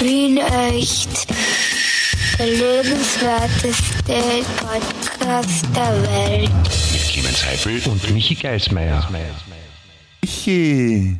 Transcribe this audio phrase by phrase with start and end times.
[0.00, 1.26] Wien echt.
[2.38, 4.14] Der lebenswerteste
[4.56, 6.50] Podcast der Welt.
[6.92, 9.06] Mit Clemens Heifel und Michi Geismeier.
[10.22, 11.18] Michi.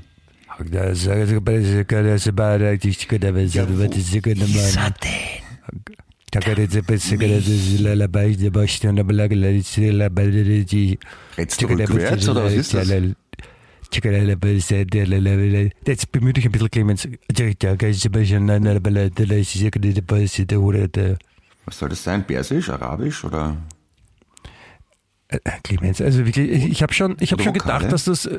[11.37, 12.89] Redst du rückwärts oder was ist das?
[15.87, 17.09] Jetzt bemühe dich ein bisschen, Clemens.
[21.67, 22.27] Was soll das sein?
[22.27, 23.57] Persisch, Arabisch oder?
[25.33, 28.39] Äh, Clemens, also wirklich, ich, habe schon, ich hab schon gedacht, dass das, äh,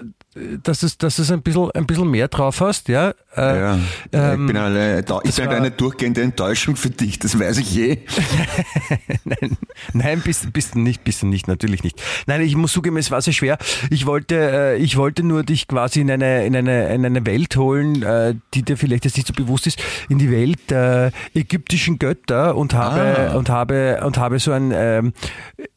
[0.61, 3.13] dass das, dass das ein bisschen, ein bisschen mehr drauf hast, ja.
[3.35, 3.79] Äh, Ja,
[4.11, 7.77] ähm, ich bin, eine, ich bin war- eine durchgehende Enttäuschung für dich, das weiß ich
[7.77, 7.97] eh.
[9.23, 9.57] Nein,
[9.93, 12.01] nein, bist, bist du nicht, bist du nicht, natürlich nicht.
[12.27, 13.57] Nein, ich muss zugeben, es war sehr schwer.
[13.89, 17.55] Ich wollte, äh, ich wollte nur dich quasi in eine, in eine, in eine Welt
[17.55, 21.99] holen, äh, die dir vielleicht jetzt nicht so bewusst ist, in die Welt der ägyptischen
[21.99, 22.91] Götter und habe,
[23.31, 23.35] Ah.
[23.37, 25.13] und habe, und habe so ein ähm,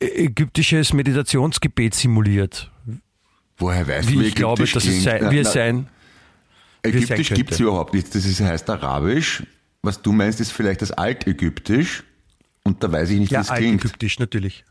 [0.01, 2.70] ägyptisches Meditationsgebet simuliert.
[3.58, 5.02] Woher weißt du, Wie wie ich glaube, dass es klingt?
[5.02, 5.86] sein, Na, wie sein.
[6.83, 8.14] Ägyptisch gibt es überhaupt nicht.
[8.14, 9.42] Das ist, heißt Arabisch.
[9.82, 12.05] Was du meinst, ist vielleicht das Altägyptisch.
[12.64, 13.82] Und da weiß ich nicht, wie Ja, es klingt.
[13.82, 14.64] altägyptisch, natürlich.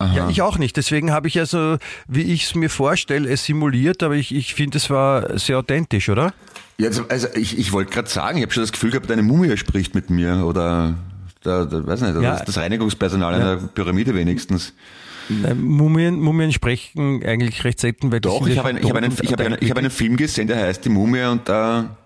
[0.00, 0.76] Ja, ich auch nicht.
[0.76, 4.76] Deswegen habe ich also, wie ich es mir vorstelle, es simuliert, aber ich, ich finde,
[4.76, 6.34] es war sehr authentisch, oder?
[6.76, 9.22] Ja, also, also ich, ich wollte gerade sagen, ich habe schon das Gefühl gehabt, eine
[9.22, 10.94] Mumie spricht mit mir oder
[11.46, 12.32] der, der, weiß nicht, Ja.
[12.36, 14.74] das, das Reinigungspersonal einer Pyramide wenigstens.
[15.30, 19.12] Äh, Mumien, Mumien sprechen eigentlich recht selten, weil Doch, ich habe einen, ich habe einen,
[19.20, 21.96] ich habe einen, ich habe einen Film gesehen, der heißt Die Mumie und da,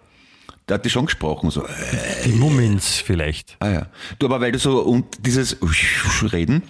[0.66, 1.50] da hat die schon gesprochen.
[1.50, 1.68] So, äh,
[2.26, 3.56] Die Mumins vielleicht.
[3.60, 3.86] ah ja.
[4.18, 5.56] Du, aber weil du so und dieses
[6.32, 6.62] Reden,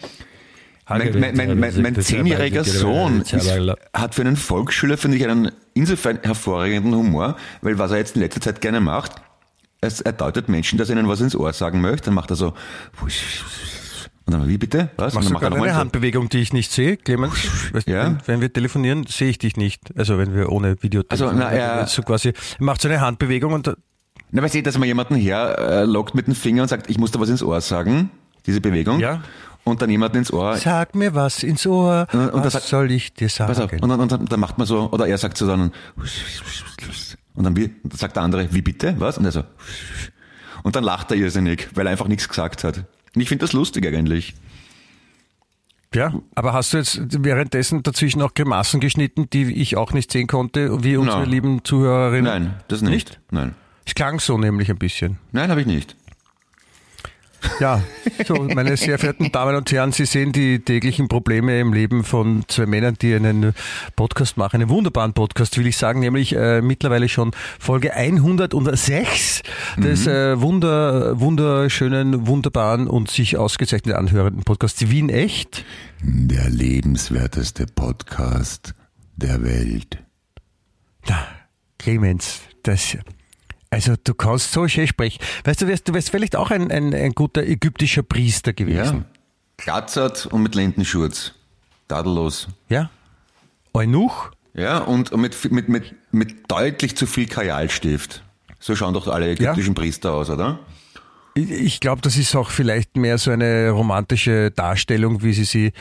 [0.89, 3.49] mein, mein, mein, mein, mein zehnjähriger Sohn ist,
[3.95, 8.23] hat für einen Volksschüler, finde ich, einen insofern hervorragenden Humor, weil was er jetzt in
[8.23, 9.13] letzter Zeit gerne macht,
[9.81, 12.37] es, er deutet Menschen, dass er ihnen was ins Ohr sagen möchte, dann macht er
[12.37, 12.55] so
[14.31, 14.91] dann, wie bitte?
[14.97, 15.15] Was?
[15.15, 15.77] Machst und du dann gerade eine.
[15.77, 17.35] Handbewegung, die ich nicht sehe, Clemens?
[17.73, 18.05] Weißt du, Ja.
[18.05, 19.81] wenn, wenn wir telefonieren, sehe ich dich nicht.
[19.97, 21.53] Also wenn wir ohne Video Also, telefonieren.
[21.53, 23.75] na, er- so quasi, macht so eine Handbewegung und
[24.33, 27.19] Na, weißt du, dass man jemanden herlockt mit dem Finger und sagt, ich muss da
[27.21, 28.11] was ins Ohr sagen,
[28.47, 29.01] diese Bewegung.
[29.01, 29.23] Ja.
[29.65, 30.57] Und dann jemanden ins Ohr.
[30.57, 33.49] sag mir was ins Ohr, Und- und was hat- soll ich dir sagen?
[33.53, 33.73] Pass auf.
[33.73, 35.73] Und dann, und dann, macht man so, oder er sagt so dann,
[37.35, 39.19] und dann, wie, sagt der andere, wie bitte, was?
[39.19, 39.43] Und er so,
[40.63, 42.85] und dann lacht er irrsinnig, weil er einfach nichts gesagt hat.
[43.15, 44.35] Und ich finde das lustig eigentlich.
[45.93, 50.29] Ja, aber hast du jetzt währenddessen dazwischen auch Grimassen geschnitten, die ich auch nicht sehen
[50.29, 51.31] konnte, wie unsere Nein.
[51.31, 52.25] lieben Zuhörerinnen?
[52.25, 52.93] Nein, das nicht.
[52.93, 53.21] Nicht?
[53.33, 53.55] Nein.
[53.85, 55.19] Es klang so nämlich ein bisschen.
[55.33, 55.97] Nein, habe ich nicht.
[57.59, 57.83] Ja,
[58.27, 62.45] so, meine sehr verehrten Damen und Herren, Sie sehen die täglichen Probleme im Leben von
[62.49, 63.55] zwei Männern, die einen
[63.97, 69.43] Podcast machen, einen wunderbaren Podcast, will ich sagen, nämlich äh, mittlerweile schon Folge 106
[69.77, 75.65] des äh, wunder, wunderschönen, wunderbaren und sich ausgezeichnet anhörenden Podcasts Wien Echt.
[76.03, 78.75] Der lebenswerteste Podcast
[79.17, 79.99] der Welt.
[81.09, 81.27] Na,
[81.79, 82.97] Clemens, das,
[83.71, 85.21] also du kannst so schön sprechen.
[85.45, 88.55] Weißt du, wärst, du wärst vielleicht auch ein, ein, ein guter ägyptischer Priester Ja.
[88.55, 89.05] gewesen.
[89.57, 91.35] Glatzert und mit Lendenschurz.
[91.89, 92.49] Tadellos.
[92.69, 92.91] Ja?
[93.75, 94.31] Eunuch?
[94.55, 98.23] Ja, und mit, mit, mit, mit deutlich zu viel Kajalstift.
[98.59, 100.59] So schauen doch alle ägyptischen Priester aus, oder?
[101.35, 105.73] Ich- glaube, das ist auch vielleicht mehr so eine romantische Darstellung, wie sie sie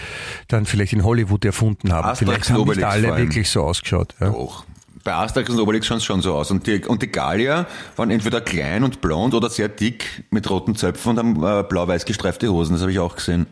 [0.47, 2.07] dann vielleicht in Hollywood erfunden haben.
[2.07, 4.13] Asterix vielleicht haben nicht alle wirklich so ausgeschaut.
[4.19, 4.29] Ja.
[4.29, 4.63] Doch.
[5.09, 6.51] Bei Asterix und Obelix schauen es schon so aus.
[6.51, 7.65] Und die, und die Gallier
[7.95, 12.05] waren entweder klein und blond oder sehr dick mit roten Zöpfen und haben äh, blau-weiß
[12.05, 12.73] gestreifte Hosen.
[12.73, 13.47] Das habe ich auch gesehen.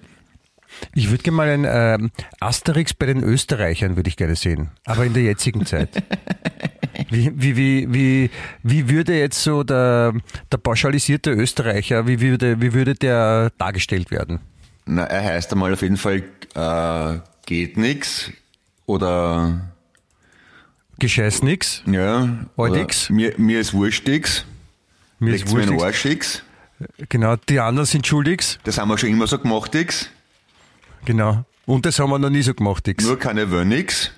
[0.93, 5.05] Ich würde gerne mal ein ähm, Asterix bei den Österreichern würde ich gerne sehen, aber
[5.05, 5.89] in der jetzigen Zeit.
[7.09, 8.29] Wie, wie, wie, wie,
[8.63, 10.13] wie würde jetzt so der,
[10.51, 14.41] der pauschalisierte Österreicher, wie würde, wie würde der dargestellt werden?
[14.85, 16.23] Na, er heißt einmal auf jeden Fall
[16.55, 18.31] äh, geht nix
[18.87, 19.61] oder
[20.99, 22.27] Gescheiß nix, ja.
[22.57, 23.09] Nix.
[23.09, 24.45] Mir, mir ist wurstix.
[25.19, 25.85] mir ist Legt's mir in wurscht.
[25.85, 26.43] Arschix.
[27.09, 28.59] Genau, die anderen sind schuldig.
[28.63, 30.09] Das haben wir schon immer so gemacht, X.
[31.05, 31.43] Genau.
[31.65, 33.05] Und das haben wir noch nie so gemacht, X.
[33.05, 34.11] Nur keine Wönnix.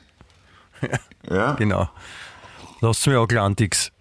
[1.29, 1.89] Ja, Genau.
[2.79, 3.91] Lasst mir auch Glantix.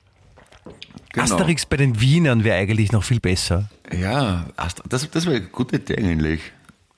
[1.12, 1.25] genau.
[1.25, 3.69] Asterix bei den Wienern wäre eigentlich noch viel besser.
[3.92, 4.46] Ja,
[4.88, 6.40] das, das wäre eine gute Idee eigentlich.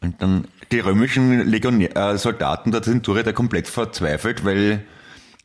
[0.02, 4.84] Und dann die römischen Legionär, äh, Soldaten der Zenturie da komplett verzweifelt, weil,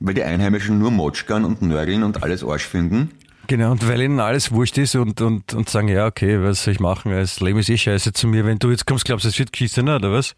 [0.05, 3.09] weil die Einheimischen nur Motschkern und Nörgeln und alles Arsch finden.
[3.47, 6.73] Genau, und weil ihnen alles wurscht ist und, und, und sagen, ja, okay, was soll
[6.73, 7.11] ich machen?
[7.11, 8.45] Das Leben ist eh scheiße zu mir.
[8.45, 10.35] Wenn du jetzt kommst, glaubst du, es wird geschissen, oder was?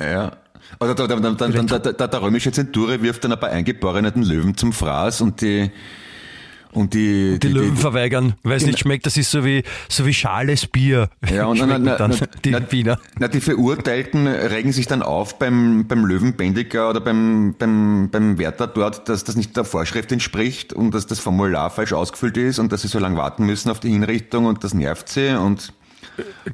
[0.00, 0.32] Ja.
[0.80, 4.22] Oder der, der, der, der, der, der, der römische Zenturier wirft dann ein paar eingeborenen
[4.22, 5.70] Löwen zum Fraß und die
[6.78, 9.64] Und die, die, die Löwen die, verweigern, weil es nicht schmeckt, das ist so wie,
[9.88, 11.10] so wie schales Bier.
[11.28, 13.00] Ja, und na, na, dann na, die na, Wiener.
[13.18, 18.68] Na, die Verurteilten regen sich dann auf beim, beim Löwenbändiger oder beim, beim, beim Wärter
[18.68, 22.70] dort, dass das nicht der Vorschrift entspricht und dass das Formular falsch ausgefüllt ist und
[22.70, 25.72] dass sie so lange warten müssen auf die Hinrichtung und das nervt sie und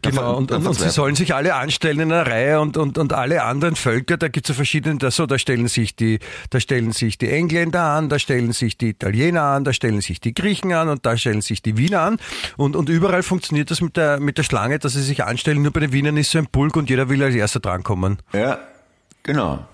[0.03, 3.13] Genau, und, und, und, sie sollen sich alle anstellen in einer Reihe und, und, und
[3.13, 6.19] alle anderen Völker, da gibt es so verschiedene, da, so, da stellen sich die,
[6.51, 10.21] da stellen sich die Engländer an, da stellen sich die Italiener an, da stellen sich
[10.21, 12.19] die Griechen an und da stellen sich die Wiener an
[12.57, 15.73] und, und überall funktioniert das mit der, mit der Schlange, dass sie sich anstellen, nur
[15.73, 18.19] bei den Wienern ist so ein Pulk und jeder will als erster drankommen.
[18.33, 18.59] Ja,
[19.23, 19.67] genau.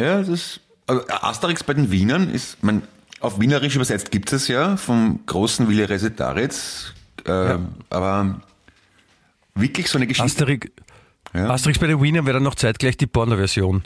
[0.00, 2.82] Ja, das ist, also Asterix bei den Wienern ist, man,
[3.20, 6.94] auf Wienerisch übersetzt gibt es ja vom großen Wille Resetaritz,
[7.26, 7.60] äh, ja.
[7.90, 8.40] aber
[9.54, 10.26] Wirklich so eine Geschichte?
[10.26, 10.68] Asterix,
[11.34, 11.50] ja.
[11.50, 13.82] Asterix bei den Wienern wäre dann noch zeitgleich die Porno-Version.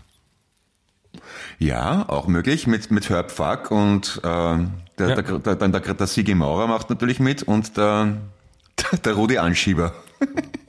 [1.58, 5.22] Ja, auch möglich, mit, mit Herb Fuck und äh, der, ja.
[5.22, 8.16] der, der, der, der, Sigi Maurer macht natürlich mit und der,
[9.04, 9.94] der Rudi Anschieber.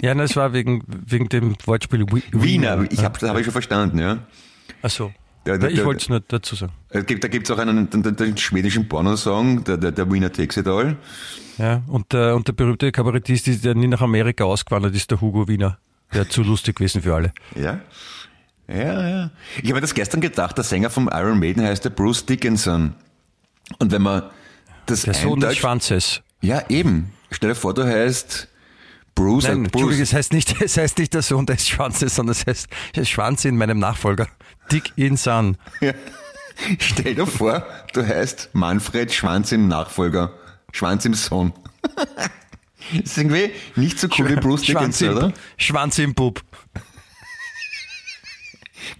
[0.01, 2.43] Ja, das war wegen, wegen dem Wortspiel Wiener.
[2.43, 2.91] Wiener.
[2.91, 4.19] Ich hab, das habe ich schon verstanden, ja.
[4.81, 5.11] Ach so.
[5.45, 6.73] Der, der, ich wollte es nur dazu sagen.
[6.89, 10.67] Da gibt es auch einen den, den schwedischen Pornosong, der, der, der Wiener Takes It
[10.67, 10.97] All.
[11.57, 15.47] Ja, und der, und der berühmte Kabarettist, der nie nach Amerika ausgewandert ist, der Hugo
[15.47, 15.77] Wiener.
[16.13, 17.33] Der zu lustig gewesen für alle.
[17.55, 17.79] Ja.
[18.67, 19.31] Ja, ja.
[19.57, 22.95] Ich habe mir das gestern gedacht, der Sänger vom Iron Maiden heißt der Bruce Dickinson.
[23.79, 24.23] Und wenn man
[24.87, 26.21] das Der Sohn des Schwanzes.
[26.41, 27.11] Ja, eben.
[27.31, 28.47] Stell dir vor, du heißt
[29.13, 29.45] Bruce.
[29.45, 29.71] Nein, Bruce.
[29.73, 32.67] Entschuldigung, es heißt nicht, es heißt nicht der Sohn des Schwanzes, sondern es heißt
[33.07, 34.27] Schwanz in meinem Nachfolger.
[34.71, 35.57] Dick Insan.
[35.81, 35.93] Ja.
[36.79, 40.33] Stell dir vor, du heißt Manfred Schwanz im Nachfolger.
[40.71, 41.53] Schwanz im Sohn.
[41.95, 42.01] Das
[43.03, 45.33] ist irgendwie nicht so cool wie Bruce Dickinson, oder?
[45.57, 46.41] Schwanz im Bub.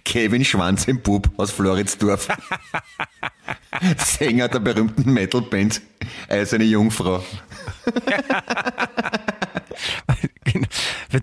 [0.04, 2.28] Kevin Schwanz im Bub aus Floridsdorf.
[3.98, 5.80] Sänger der berühmten Metalband
[6.28, 7.24] Eiserne Jungfrau.
[10.52, 10.66] Genau.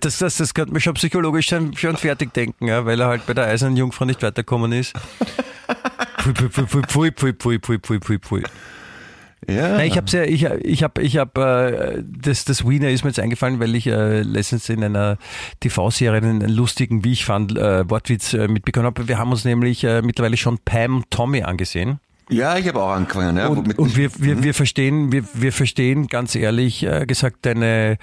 [0.00, 3.34] das, das, das könnte mich schon psychologisch schon, fertig denken, ja, weil er halt bei
[3.34, 4.94] der eisernen Jungfrau nicht weitergekommen ist.
[6.18, 8.42] Pui, pui, pui, pui, pui, pui, pui, pui.
[9.48, 9.76] Ja.
[9.76, 13.10] Nein, ich habe ja, ich, ich habe, ich habe, äh, das, das Wiener ist mir
[13.10, 15.18] jetzt eingefallen, weil ich äh, letztens in einer
[15.60, 19.06] TV-Serie einen, einen, lustigen, wie ich fand, äh, Wortwitz äh, mitbekommen habe.
[19.06, 22.00] Wir haben uns nämlich äh, mittlerweile schon Pam Tommy angesehen.
[22.34, 23.36] Ja, ich habe auch angefangen.
[23.36, 27.98] Ja, und, und wir, wir, wir verstehen, wir, wir verstehen ganz ehrlich äh, gesagt deine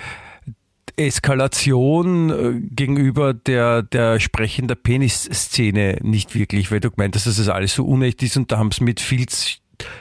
[0.95, 7.49] Eskalation äh, gegenüber der, der sprechender Penis-Szene nicht wirklich, weil du gemeint hast, dass das
[7.49, 9.25] alles so unecht ist und da haben sie mit viel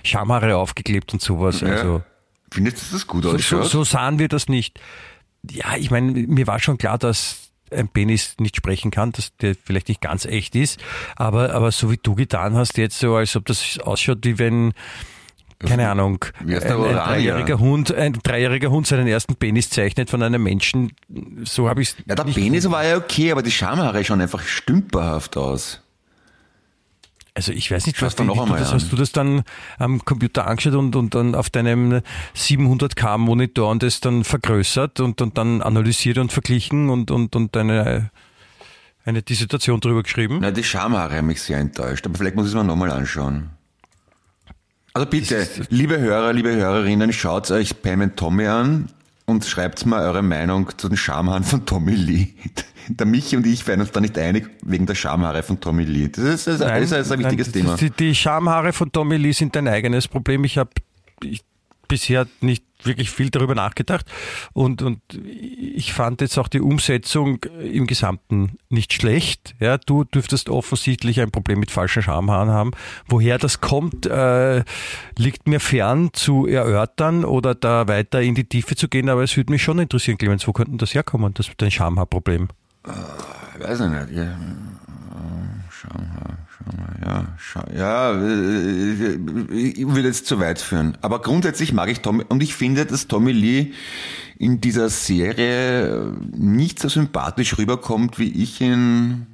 [0.03, 1.61] Schamhaare aufgeklebt und sowas.
[1.61, 1.69] Ja.
[1.69, 2.03] Also,
[2.53, 3.49] Findest du das gut aus?
[3.49, 4.81] So, so sahen wir das nicht.
[5.49, 9.55] Ja, ich meine, mir war schon klar, dass ein Penis nicht sprechen kann, dass der
[9.55, 10.81] vielleicht nicht ganz echt ist,
[11.17, 14.73] aber, aber so wie du getan hast jetzt so, als ob das ausschaut, wie wenn
[15.67, 20.43] keine Ahnung, ein, ein, dreijähriger Hund, ein dreijähriger Hund seinen ersten Penis zeichnet von einem
[20.43, 20.93] Menschen.
[21.45, 25.37] So habe ich Ja, der Penis war ja okay, aber die Schamhaare schauen einfach stümperhaft
[25.37, 25.83] aus.
[27.41, 29.45] Also ich weiß nicht, was du, noch das, hast du das dann
[29.79, 32.03] am Computer angeschaut und, und dann auf deinem
[32.37, 37.57] 700k Monitor und das dann vergrößert und, und dann analysiert und verglichen und, und, und
[37.57, 38.11] eine,
[39.07, 40.41] eine Dissertation drüber geschrieben?
[40.43, 43.49] Na, die Schamhaare haben mich sehr enttäuscht, aber vielleicht muss ich es mir nochmal anschauen.
[44.93, 48.91] Also bitte, liebe Hörer, liebe Hörerinnen, schaut euch Pam und Tommy an
[49.31, 52.29] und schreibt mal eure Meinung zu den Schamhaaren von Tommy Lee.
[52.89, 56.09] Der Michi und ich werden uns da nicht einig wegen der Schamhaare von Tommy Lee.
[56.09, 57.77] Das ist, das ist, nein, das ist ein wichtiges nein, Thema.
[57.77, 60.43] Die, die Schamhaare von Tommy Lee sind ein eigenes Problem.
[60.43, 60.71] Ich habe
[61.87, 64.07] bisher nicht wirklich viel darüber nachgedacht
[64.53, 69.55] und, und ich fand jetzt auch die Umsetzung im Gesamten nicht schlecht.
[69.61, 72.71] Ja, du dürftest offensichtlich ein Problem mit falschen Schamhaaren haben.
[73.07, 74.65] Woher das kommt, äh,
[75.17, 79.37] liegt mir fern zu erörtern oder da weiter in die Tiefe zu gehen, aber es
[79.37, 82.49] würde mich schon interessieren, Clemens, wo könnte das herkommen, das dein Schamhaarproblem?
[82.85, 84.11] Äh, weiß ich nicht.
[84.11, 84.39] Ja.
[85.71, 86.50] Schamhaar
[87.05, 87.27] ja,
[87.75, 89.15] ja, äh,
[89.53, 90.97] ich will jetzt zu weit führen.
[91.01, 93.73] Aber grundsätzlich mag ich Tommy und ich finde, dass Tommy Lee
[94.39, 99.27] in dieser Serie nicht so sympathisch rüberkommt, wie ich ihn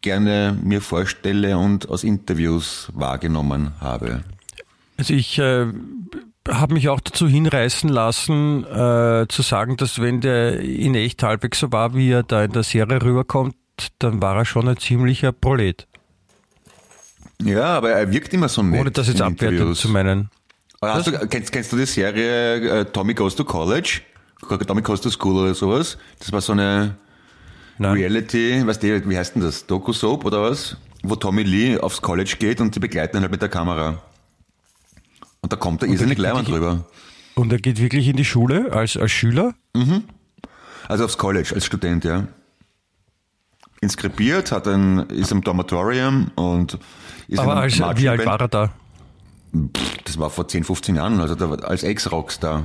[0.00, 4.24] gerne mir vorstelle und aus Interviews wahrgenommen habe.
[4.96, 5.66] Also ich äh,
[6.48, 11.60] habe mich auch dazu hinreißen lassen, äh, zu sagen, dass wenn der in echt halbwegs
[11.60, 13.54] so war, wie er da in der Serie rüberkommt,
[13.98, 15.86] dann war er schon ein ziemlicher Prolet.
[17.42, 18.80] Ja, aber er wirkt immer so nett.
[18.80, 20.30] Ohne das jetzt abwertend zu meinen.
[20.80, 24.00] Du, kennst, kennst du die Serie äh, Tommy Goes to College?
[24.66, 25.98] Tommy Goes to School oder sowas?
[26.18, 26.96] Das war so eine
[27.78, 27.92] Nein.
[27.92, 29.66] Reality, weißt du, wie heißt denn das?
[29.66, 30.76] Doku-Soap oder was?
[31.02, 34.02] Wo Tommy Lee aufs College geht und sie begleiten ihn halt mit der Kamera.
[35.40, 36.84] Und da kommt er irrsinnig leibend drüber.
[37.34, 39.54] Und er geht wirklich in die Schule als, als Schüler?
[39.74, 40.04] Mhm.
[40.88, 42.26] Also aufs College, als Student, ja.
[43.82, 46.78] Inskribiert, hat ein, ist im Dormatorium und
[47.28, 48.70] ist Aber als, wie alt war er da?
[50.04, 52.64] Das war vor 10, 15 Jahren, also der, als Ex-Rockstar.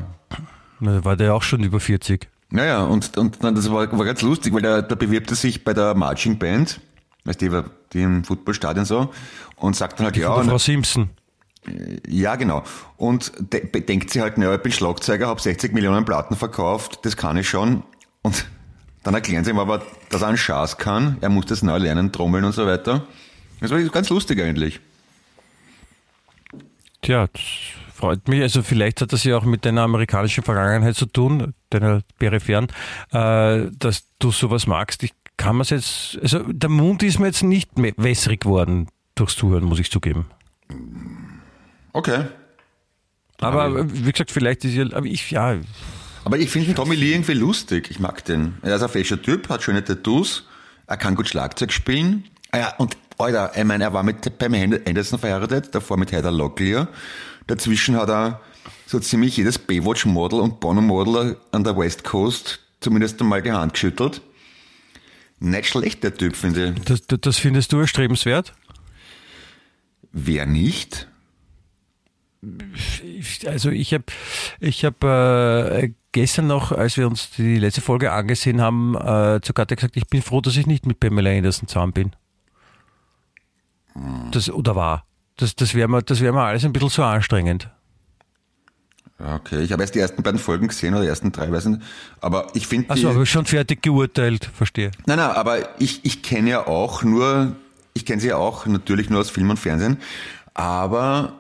[0.81, 2.27] Da war der auch schon über 40.
[2.50, 5.74] Naja, und, und das war, war ganz lustig, weil da, da bewirbt er sich bei
[5.74, 6.81] der Marching Band,
[7.24, 9.12] weißt du, die im Footballstadion so,
[9.55, 10.43] und sagt dann halt, die ja.
[10.43, 11.10] Frau Simpson.
[12.07, 12.63] Ja, genau.
[12.98, 17.17] Und de denkt sie halt, naja, ich bin Schlagzeuger, habe 60 Millionen Platten verkauft, das
[17.17, 17.84] kann ich schon.
[18.22, 18.45] Und
[19.05, 22.12] dann erklären sie ihm aber, dass er einen Schaß kann, er muss das neu lernen,
[22.12, 23.05] trommeln und so weiter.
[23.62, 24.79] Das war ganz lustig eigentlich.
[27.03, 27.41] Tja, das
[27.93, 28.41] freut mich.
[28.41, 32.67] Also vielleicht hat das ja auch mit deiner amerikanischen Vergangenheit zu tun, deiner peripheren,
[33.12, 35.03] äh, dass du sowas magst.
[35.03, 39.35] Ich kann man jetzt, also der Mund ist mir jetzt nicht mehr wässrig geworden durchs
[39.35, 40.25] Zuhören, muss ich zugeben.
[41.93, 42.25] Okay.
[43.39, 45.57] Aber, aber wie gesagt, vielleicht ist ja, aber ich, ja.
[46.25, 47.89] Aber ich finde Tommy Lee irgendwie lustig.
[47.91, 48.55] Ich mag den.
[48.63, 50.48] Er ist ein fescher Typ, hat schöne Tattoos,
[50.88, 52.25] er kann gut Schlagzeug spielen.
[52.51, 56.32] Ah ja, und Alter, ich meine, er war mit Pam Anderson verheiratet, davor mit Heather
[56.32, 56.88] Locklear.
[57.48, 58.41] Dazwischen hat er
[58.88, 64.22] so ziemlich jedes Baywatch-Model und Bono-Model an der West Coast zumindest einmal die Hand geschüttelt.
[65.39, 66.84] Nicht schlecht, der Typ, finde ich.
[66.86, 68.53] Das, das findest du erstrebenswert?
[70.12, 71.08] Wer nicht?
[73.46, 74.05] Also ich habe
[74.60, 79.53] ich hab, äh, gestern noch, als wir uns die letzte Folge angesehen haben, äh, zu
[79.53, 82.15] Katja gesagt, ich bin froh, dass ich nicht mit Pamela Anderson zusammen bin.
[84.31, 85.05] Das, oder war.
[85.36, 87.69] Das, das wäre mir, das wär mir alles ein bisschen zu anstrengend.
[89.19, 91.81] Okay, ich habe erst die ersten beiden Folgen gesehen oder die ersten drei, weiß nicht.
[92.22, 92.89] Aber ich finde.
[92.89, 94.91] Also, aber schon fertig geurteilt, verstehe.
[95.05, 97.55] Nein, nein, aber ich, ich kenne ja auch nur,
[97.93, 99.98] ich kenne sie ja auch natürlich nur aus Film und Fernsehen.
[100.53, 101.34] Aber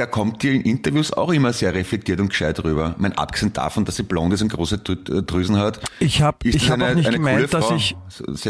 [0.00, 2.94] da kommt die in Interviews auch immer sehr reflektiert und gescheit rüber.
[2.96, 5.78] Mein abgesehen davon, dass sie blond ist und große äh, Drüsen hat.
[5.98, 7.96] Ich habe ich hab auch nicht gemeint, dass ich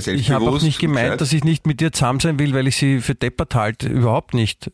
[0.06, 2.76] ich habe auch nicht gemeint, dass ich nicht mit dir zusammen sein will, weil ich
[2.76, 3.88] sie für deppert halte.
[3.88, 4.70] Überhaupt nicht.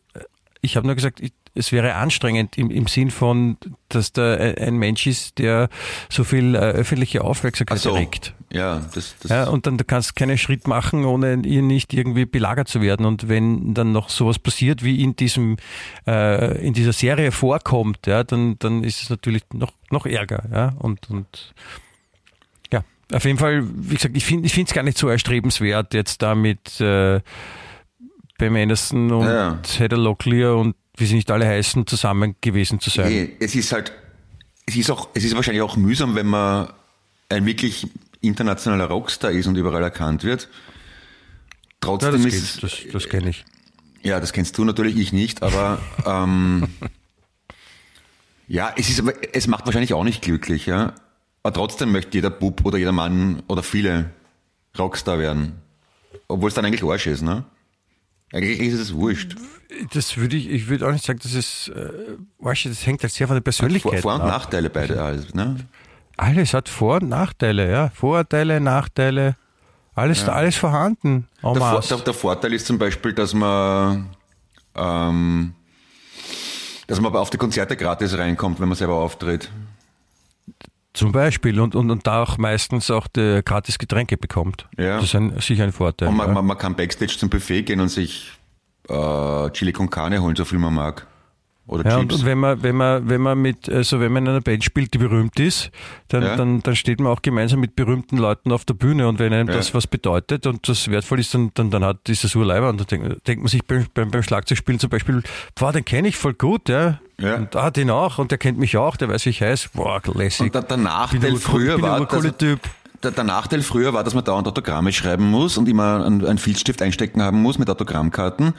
[0.61, 3.57] Ich habe nur gesagt, ich, es wäre anstrengend im, im Sinn von,
[3.89, 5.69] dass da ein Mensch ist, der
[6.09, 7.95] so viel äh, öffentliche Aufmerksamkeit so.
[7.95, 8.35] erregt.
[8.57, 12.25] Ja, das, das ja, und dann kannst du keinen Schritt machen, ohne ihr nicht irgendwie
[12.25, 13.05] belagert zu werden.
[13.05, 15.57] Und wenn dann noch sowas passiert, wie in diesem,
[16.05, 20.73] äh, in dieser Serie vorkommt, ja, dann, dann ist es natürlich noch, noch ärger, ja,
[20.79, 21.53] und, und,
[22.73, 22.83] ja,
[23.13, 26.35] auf jeden Fall, wie gesagt, ich finde, ich es gar nicht so erstrebenswert, jetzt da
[26.35, 27.21] mit, äh,
[28.37, 29.59] Pam Anderson und ja.
[29.77, 33.09] Heather Locklear und wie sie nicht alle heißen, zusammen gewesen zu sein.
[33.09, 33.91] Nee, es ist halt,
[34.65, 36.71] es ist auch, es ist wahrscheinlich auch mühsam, wenn man
[37.29, 37.87] ein wirklich
[38.21, 40.49] internationaler Rockstar ist und überall erkannt wird.
[41.79, 43.45] Trotzdem ja, das ist das, das kenne ich.
[44.03, 46.67] Ja, das kennst du natürlich, ich nicht, aber ähm,
[48.47, 50.93] ja, es ist, es macht wahrscheinlich auch nicht glücklich, ja.
[51.43, 54.11] Aber trotzdem möchte jeder Bub oder jeder Mann oder viele
[54.77, 55.61] Rockstar werden.
[56.27, 57.45] Obwohl es dann eigentlich Arsch ist, ne?
[58.33, 59.35] Eigentlich ist es wurscht.
[59.93, 61.89] Das würde ich, ich würde auch nicht sagen, dass es, äh,
[62.39, 65.55] das hängt halt sehr von der Persönlichkeit Vor-, Vor und Nachteile beide, alles, ne?
[66.17, 67.89] Alles hat Vor- und Nachteile, ja.
[67.89, 69.35] Vorteile, Nachteile,
[69.93, 70.33] alles, ja.
[70.33, 71.27] alles vorhanden.
[71.43, 74.09] Der, Vor der, der, Vorteil ist zum Beispiel, dass man,
[74.75, 75.53] ähm,
[76.87, 79.51] dass man auf die Konzerte gratis reinkommt, wenn man selber auftritt.
[80.93, 84.67] Zum Beispiel und, und, und da auch meistens auch die gratis Getränke bekommt.
[84.77, 84.95] Ja.
[84.95, 86.07] Das ist ein, sicher ein Vorteil.
[86.07, 86.33] Und man, ja.
[86.33, 88.31] man, man kann Backstage zum Buffet gehen und sich
[88.89, 91.05] äh, Chili con Carne holen, so viel man mag.
[91.67, 92.15] Oder ja, Chips.
[92.15, 94.93] Und, wenn man, wenn man, wenn man mit, also wenn man in einer Band spielt,
[94.93, 95.69] die berühmt ist,
[96.07, 96.35] dann, ja.
[96.37, 99.49] dann, dann steht man auch gemeinsam mit berühmten Leuten auf der Bühne und wenn einem
[99.49, 99.55] ja.
[99.55, 102.87] das was bedeutet und das wertvoll ist, dann, dann, dann hat dieses Urleiber und dann
[102.87, 105.21] denkt, denkt man sich beim, beim, beim Schlagzeugspielen zum Beispiel,
[105.55, 106.99] boah, den kenne ich voll gut, ja.
[107.19, 107.35] Ja.
[107.35, 109.69] Und ah, den auch und der kennt mich auch, der weiß, wie ich heiße.
[109.73, 110.45] Boah, lässig.
[110.47, 114.47] Und der, der Nachteil früher war, dass, der, der, Nachteil früher war, dass man dauernd
[114.47, 118.53] Autogramme schreiben muss und immer einen, einen Filzstift einstecken haben muss mit Autogrammkarten.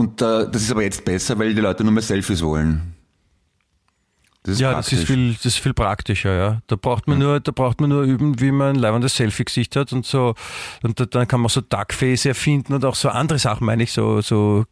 [0.00, 2.94] Und äh, das ist aber jetzt besser, weil die Leute nur mehr Selfies wollen.
[4.44, 4.92] Das ja, praktisch.
[4.92, 6.62] das ist viel, das ist viel praktischer, ja.
[6.68, 7.26] Da braucht man ja.
[7.26, 10.34] nur, da braucht man nur üben, wie man ein leibendes Selfie-Gesicht hat und so.
[10.82, 14.22] Und dann kann man so Duckface erfinden und auch so andere Sachen, meine ich, so,
[14.22, 14.64] so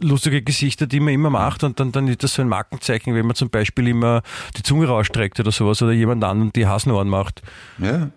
[0.00, 1.62] lustige Gesichter, die man immer macht.
[1.62, 4.22] Und dann, dann ist das so ein Markenzeichen, wenn man zum Beispiel immer
[4.56, 7.42] die Zunge rausstreckt oder sowas oder jemand anderen die Hasenohren macht.
[7.78, 8.10] Ja.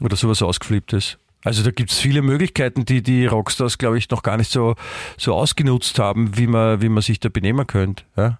[0.00, 1.18] Oder sowas ausgeflipptes.
[1.44, 4.74] Also da gibt es viele Möglichkeiten, die die Rockstars, glaube ich, noch gar nicht so,
[5.18, 8.04] so ausgenutzt haben, wie man, wie man sich da benehmen könnte.
[8.16, 8.38] Ja?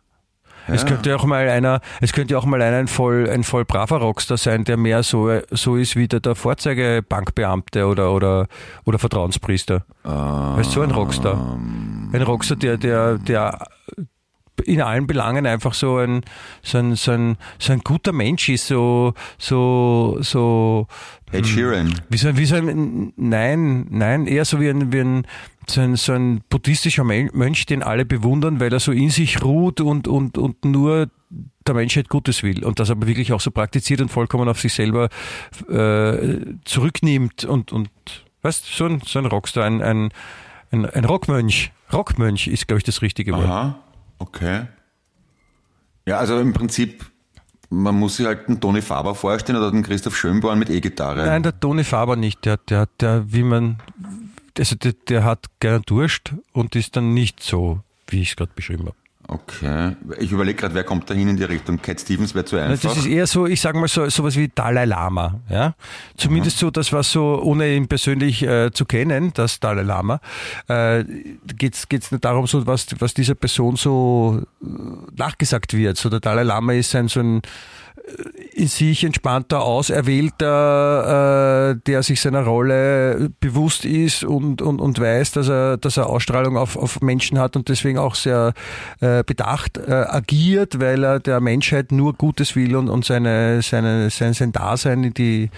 [0.67, 0.75] Ja.
[0.75, 3.99] Es könnte auch mal einer, es könnte auch mal einer ein voll, ein voll braver
[3.99, 8.47] Rockstar sein, der mehr so, so ist wie der, der Vorzeigebankbeamte oder, oder,
[8.85, 9.85] oder Vertrauenspriester.
[10.05, 11.59] Um, weißt du, so ein Rockstar.
[12.13, 13.67] Ein Rockstar, der, der, der
[14.65, 16.23] in allen Belangen einfach so ein,
[16.63, 20.87] so ein, so ein, so ein guter Mensch ist, so, so, so.
[21.33, 22.01] Ed Sheeran.
[22.09, 25.27] Wie so, wie so ein, nein, nein, eher so wie ein, wie ein,
[25.69, 29.81] so ein, so ein buddhistischer Mönch, den alle bewundern, weil er so in sich ruht
[29.81, 31.09] und, und, und nur
[31.67, 34.75] der Menschheit Gutes will und das aber wirklich auch so praktiziert und vollkommen auf sich
[34.75, 35.09] selber
[35.69, 37.89] äh, zurücknimmt und, und
[38.43, 40.11] weißt so ein, so ein Rockstar, ein, ein,
[40.71, 41.73] ein, ein Rockmönch.
[41.93, 43.47] Rockmönch ist, glaube ich, das richtige Wort.
[43.47, 43.84] Aha,
[44.29, 44.67] okay.
[46.07, 47.05] Ja, also im Prinzip,
[47.71, 51.27] man muss sich halt einen Toni Faber vorstellen oder den Christoph Schönborn mit E-Gitarre.
[51.27, 52.45] Nein, der Toni Faber nicht.
[52.45, 53.79] Der, der, der, wie man,
[54.59, 58.53] also der, der hat gerne Durst und ist dann nicht so, wie ich es gerade
[58.55, 58.97] beschrieben habe.
[59.27, 59.97] Okay.
[60.19, 61.81] Ich überlege gerade, wer kommt da hin in die Richtung?
[61.81, 62.91] Cat Stevens wäre zu einfach.
[62.91, 65.41] Das ist eher so, ich sage mal so sowas wie Dalai Lama.
[65.49, 65.75] Ja?
[66.17, 66.67] Zumindest mhm.
[66.67, 70.21] so das, was so, ohne ihn persönlich äh, zu kennen, das Dalai Lama,
[70.69, 71.05] äh,
[71.57, 74.67] geht es nicht darum, so was, was dieser Person so äh,
[75.17, 75.97] nachgesagt wird.
[75.97, 77.43] So der Dalai Lama ist ein so ein in
[78.57, 85.49] sich entspannter, auserwählter, äh, der sich seiner Rolle bewusst ist und, und, und weiß, dass
[85.49, 88.55] er, dass er Ausstrahlung auf, auf Menschen hat und deswegen auch sehr
[89.01, 94.11] äh, bedacht äh, agiert, weil er der Menschheit nur Gutes will und, und seine, seine,
[94.11, 95.51] sein, sein Dasein in die,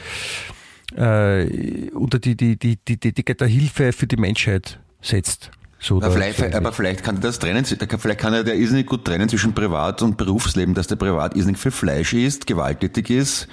[0.97, 5.51] äh, unter die, die, die, die, die, die Hilfe für die Menschheit setzt.
[5.79, 9.05] So aber, vielleicht, aber vielleicht kann er das trennen, vielleicht kann er der irrsinnig gut
[9.05, 13.47] trennen zwischen Privat- und Berufsleben, dass der Privat irrsinnig viel Fleisch isst, gewalttätig ist,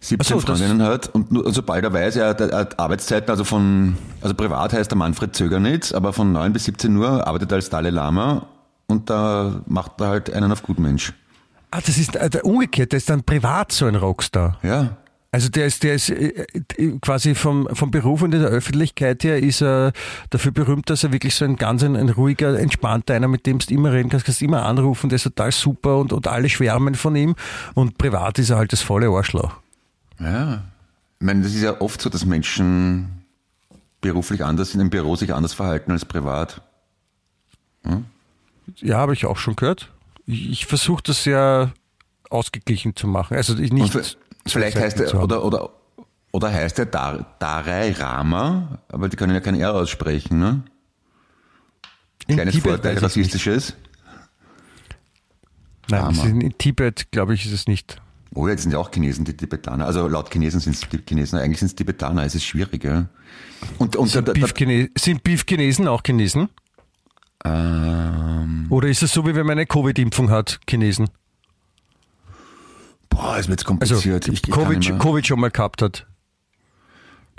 [0.00, 3.30] 17 so, Freundinnen hat und, nur, und sobald er weiß, er hat, er hat Arbeitszeiten,
[3.30, 7.52] also von, also privat heißt der Manfred Zögernitz, aber von 9 bis 17 Uhr arbeitet
[7.52, 8.46] er als Dalai Lama
[8.86, 11.14] und da macht er halt einen auf Gutmensch.
[11.70, 14.58] Ah, das ist äh, der umgekehrt, der ist dann privat so ein Rockstar.
[14.62, 14.96] Ja.
[15.34, 19.24] Also der ist, der ist äh, äh, quasi vom, vom Beruf und in der Öffentlichkeit
[19.24, 19.92] her ist er
[20.30, 23.58] dafür berühmt, dass er wirklich so ein ganz ein, ein ruhiger, entspannter einer, mit dem
[23.58, 26.94] du immer reden kannst, kannst immer anrufen, der ist total super und, und alle schwärmen
[26.94, 27.34] von ihm.
[27.74, 29.56] Und privat ist er halt das volle Arschloch.
[30.20, 30.62] Ja.
[31.18, 33.24] Ich meine, das ist ja oft so, dass Menschen
[34.00, 36.62] beruflich anders in im Büro sich anders verhalten als privat.
[37.82, 38.04] Hm?
[38.76, 39.90] Ja, habe ich auch schon gehört.
[40.26, 41.72] Ich, ich versuche das sehr
[42.30, 43.36] ausgeglichen zu machen.
[43.36, 45.70] Also ich nicht Vielleicht heißt er, oder, oder,
[46.32, 50.62] oder heißt er Dar, Darai Rama, aber die können ja kein R aussprechen, ne?
[52.26, 53.74] Kleines Vorteil, rassistisches.
[55.90, 58.00] Nein, in Tibet, glaube ich, ist es nicht.
[58.34, 59.86] Oh, jetzt sind ja auch Chinesen, die Tibetaner.
[59.86, 63.06] Also laut Chinesen sind es die Chinesen, eigentlich sind es Tibetaner, es ist schwierig, ja.
[63.78, 64.32] Und, und sind,
[65.22, 66.48] Beef-Chinesen auch Chinesen?
[67.44, 71.10] Ähm, Oder ist es so, wie wenn man eine Covid-Impfung hat, Chinesen?
[73.14, 74.24] Boah, ist mir jetzt kompliziert.
[74.24, 76.06] Also, ich, Covid, Covid schon mal gehabt hat.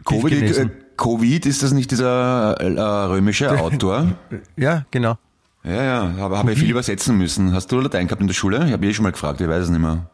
[0.04, 4.16] Covid, äh, Covid, ist das nicht dieser äh, römische Autor?
[4.56, 5.18] ja, genau.
[5.64, 7.52] Ja, ja, habe hab ich viel übersetzen müssen.
[7.54, 8.66] Hast du Latein gehabt in der Schule?
[8.68, 10.10] Ich habe eh schon mal gefragt, ich weiß es nicht mehr.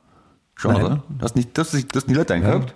[0.56, 0.86] Schon, Nein.
[0.86, 1.04] oder?
[1.20, 2.50] Hast nicht, hast, hast nie Latein ja.
[2.50, 2.76] gehabt?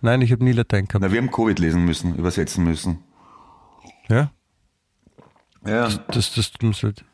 [0.00, 1.02] Nein, ich habe nie Latein gehabt.
[1.02, 3.00] Na, wir haben Covid lesen müssen, übersetzen müssen.
[4.08, 4.30] Ja?
[5.66, 5.88] Ja.
[6.08, 6.52] Das, das, das,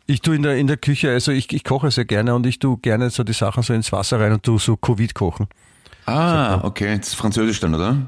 [0.07, 2.59] ich tue in der, in der Küche, also ich, ich koche sehr gerne und ich
[2.59, 5.49] tue gerne so die Sachen so ins Wasser rein und tue so Covid kochen.
[6.07, 6.97] Ah, okay.
[6.99, 8.07] Das ist Französisch dann, oder?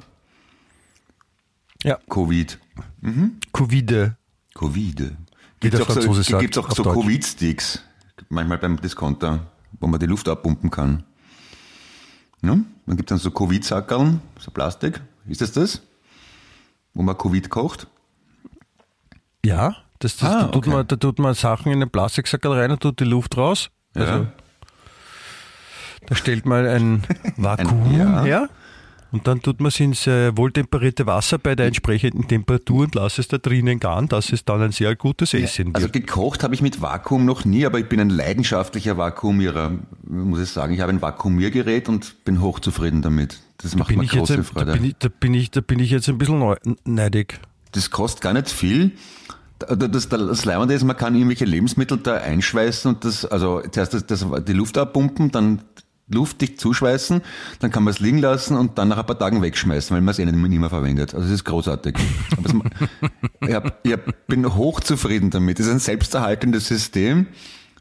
[1.83, 1.99] Ja.
[2.09, 2.59] Covid.
[3.01, 3.39] Mhm.
[3.53, 4.17] Covide.
[4.55, 5.17] Covide.
[5.61, 7.83] Gibt es auch so, gibt's auch so Covid-Sticks,
[8.29, 9.47] manchmal beim Discounter,
[9.81, 11.05] wo man die Luft abpumpen kann.
[12.43, 12.59] Ja?
[12.87, 15.01] Dann gibt es dann so Covid-Sackerln, so Plastik.
[15.27, 15.83] Ist das das?
[16.93, 17.87] Wo man Covid kocht?
[19.45, 20.71] Ja, das, das, ah, da, tut okay.
[20.71, 23.71] man, da tut man Sachen in den Plastiksackel rein und tut die Luft raus.
[23.95, 24.27] Also, ja.
[26.07, 27.03] Da stellt man ein
[27.37, 28.23] Vakuum ein, ja.
[28.23, 28.49] her
[29.13, 33.19] und dann tut man es ins äh, wohltemperierte Wasser bei der entsprechenden Temperatur und lässt
[33.19, 35.77] es da drinnen garen, dass es dann ein sehr gutes Essen wird.
[35.77, 39.73] Also gekocht habe ich mit Vakuum noch nie, aber ich bin ein leidenschaftlicher Vakuumierer,
[40.07, 40.75] muss ich sagen.
[40.75, 43.41] Ich habe ein Vakuumiergerät und bin hochzufrieden damit.
[43.59, 44.67] Das da macht mir große jetzt, Freude.
[44.67, 47.41] Da bin, ich, da, bin ich, da bin ich jetzt ein bisschen neidig.
[47.73, 48.93] Das kostet gar nicht viel.
[49.59, 54.07] Das, das Leibende ist, man kann irgendwelche Lebensmittel da einschweißen und das, also zuerst das,
[54.07, 55.63] das, die Luft abpumpen, dann
[56.09, 57.23] luftdicht zuschweißen,
[57.61, 60.13] dann kann man es liegen lassen und dann nach ein paar Tagen wegschmeißen, weil man
[60.13, 61.15] es eh nicht mehr verwendet.
[61.15, 61.97] Also es ist großartig.
[63.41, 65.59] ich, hab, ich bin hochzufrieden damit.
[65.59, 67.27] Es ist ein selbsterhaltendes System.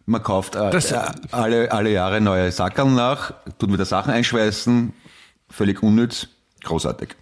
[0.08, 4.94] Man kauft äh, äh, alle, alle Jahre neue Sackerl nach, tut wieder Sachen einschweißen,
[5.50, 6.28] völlig unnütz,
[6.64, 7.16] großartig.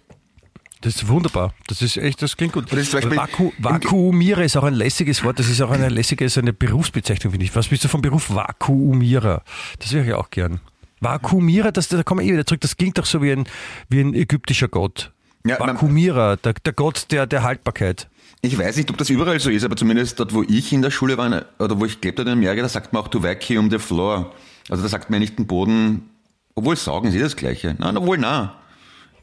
[0.84, 1.54] Das ist wunderbar.
[1.66, 2.70] Das ist echt, das klingt gut.
[2.70, 5.38] Das Vaku Vakuumiere ist auch ein lässiges Wort.
[5.38, 7.56] Das ist auch eine lässige, ist eine Berufsbezeichnung, finde ich.
[7.56, 9.42] Was bist du vom Beruf Vakuumierer?
[9.78, 10.60] Das wäre ich auch gern.
[11.00, 12.60] Vakuumierer, das, da kommen wir eh wieder zurück.
[12.60, 13.46] Das klingt doch so wie ein,
[13.88, 15.10] wie ein ägyptischer Gott.
[15.46, 18.10] Ja, Vakuumierer, der, der Gott der, der Haltbarkeit.
[18.42, 20.90] Ich weiß nicht, ob das überall so ist, aber zumindest dort, wo ich in der
[20.90, 23.70] Schule war, oder wo ich gelebt habe in Amerika, da sagt man auch to vacuum
[23.70, 24.34] the floor.
[24.68, 26.10] Also da sagt man nicht den Boden,
[26.54, 27.74] obwohl saugen sie das Gleiche.
[27.78, 28.58] Nein, obwohl, na.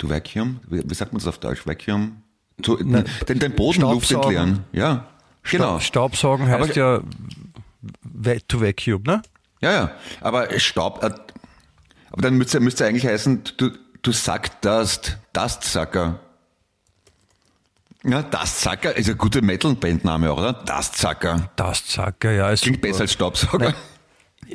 [0.02, 1.68] To vacuum, wie, sagt man das auf Deutsch?
[1.68, 2.24] Vacuum?
[2.64, 4.66] To, den, den Boden Luft entleeren.
[4.72, 5.06] Ja,
[5.44, 5.80] genau.
[5.80, 7.02] Staubsaugen heißt aber, ja
[8.48, 9.22] to vacuum, ne?
[9.62, 9.92] Ja, ja.
[10.22, 11.12] Aber Staub, äh,
[12.12, 13.70] aber dann müsste, müsste eigentlich heißen, du,
[14.02, 16.20] du sagst Dust, Dustsucker.
[18.04, 20.54] Ja, Dustsucker ist ein guter Metal-Bandname, oder?
[20.54, 21.52] Dustsucker.
[21.58, 22.48] Dustsucker, ja.
[22.56, 22.88] Klingt super.
[22.88, 23.66] besser als Staubsauger.
[23.66, 23.76] Nein.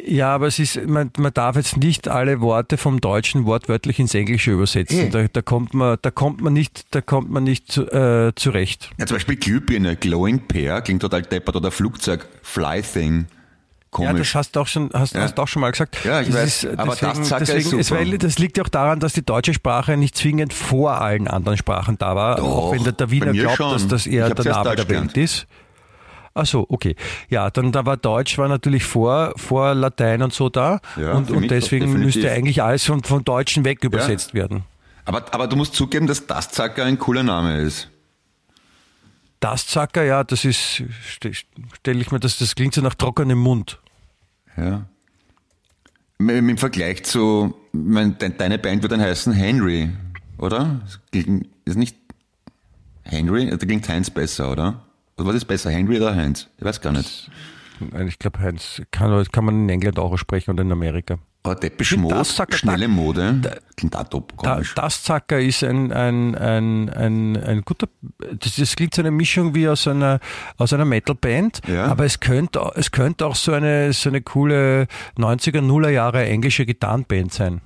[0.05, 4.15] Ja, aber es ist, man, man darf jetzt nicht alle Worte vom Deutschen wortwörtlich ins
[4.15, 5.11] Englische übersetzen.
[5.11, 8.91] Da, da, kommt man, da kommt man nicht, da kommt man nicht äh, zurecht.
[8.99, 13.27] Ja, zum Beispiel Glühbirne, Glowing Pair klingt total deppert oder Flugzeug, Fly Thing.
[13.91, 14.13] Komisch.
[14.13, 15.23] Ja, das hast du auch schon, hast, ja.
[15.23, 16.05] hast auch schon mal gesagt.
[16.05, 16.65] Ja, ich das weiß.
[16.65, 19.55] Ist, aber deswegen, das deswegen, ist weil das liegt ja auch daran, dass die deutsche
[19.55, 22.37] Sprache nicht zwingend vor allen anderen Sprachen da war.
[22.37, 23.73] Doch, auch wenn der, der Wiener glaubt, schon.
[23.73, 25.47] dass das eher der Name der Welt ist.
[26.39, 26.95] Ach so, okay.
[27.31, 30.81] Ja, dann da war Deutsch war natürlich vor, vor Latein und so da.
[30.97, 34.41] Ja, und, und deswegen müsste eigentlich alles von, von Deutschen weg übersetzt ja.
[34.41, 34.65] werden.
[35.07, 37.89] Aber, aber du musst zugeben, dass Dastzacker ein cooler Name ist.
[39.41, 43.81] Dastzacker, ja, das ist, stelle ich mir das, das klingt so nach trockenem Mund.
[44.59, 44.85] Ja.
[46.19, 49.91] Im Vergleich zu, mein, deine Band wird dann heißen Henry,
[50.37, 50.83] oder?
[51.13, 51.97] Ist nicht
[53.05, 53.49] Henry?
[53.49, 54.86] Da klingt Heinz besser, oder?
[55.17, 56.49] Was ist besser, Henry oder Heinz?
[56.59, 57.31] Ich weiß gar nicht.
[58.07, 61.19] Ich glaube, Heinz kann, kann man in England auch sprechen und in Amerika.
[61.43, 63.41] Aber Depeche Mode, schnelle Mode,
[63.77, 64.75] klingt auch top, komisch.
[64.75, 67.87] Das Zacker ist ein, ein, ein, ein, ein guter,
[68.41, 70.19] das, das klingt so eine Mischung wie aus einer,
[70.57, 71.87] aus einer Metalband, ja.
[71.87, 76.67] aber es könnte, es könnte auch so eine, so eine coole 90er, Nuller Jahre englische
[76.67, 77.61] Gitarrenband sein.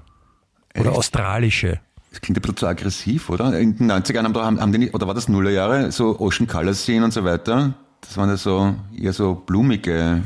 [0.75, 0.99] Oder Echt?
[0.99, 1.81] australische.
[2.11, 3.59] Das klingt ein bisschen zu aggressiv, oder?
[3.59, 6.75] In den 90ern haben, haben, haben die nicht, oder war das Nullerjahre, so Ocean Color
[6.75, 7.75] Scene und so weiter?
[8.01, 10.23] Das waren ja so, eher so blumige,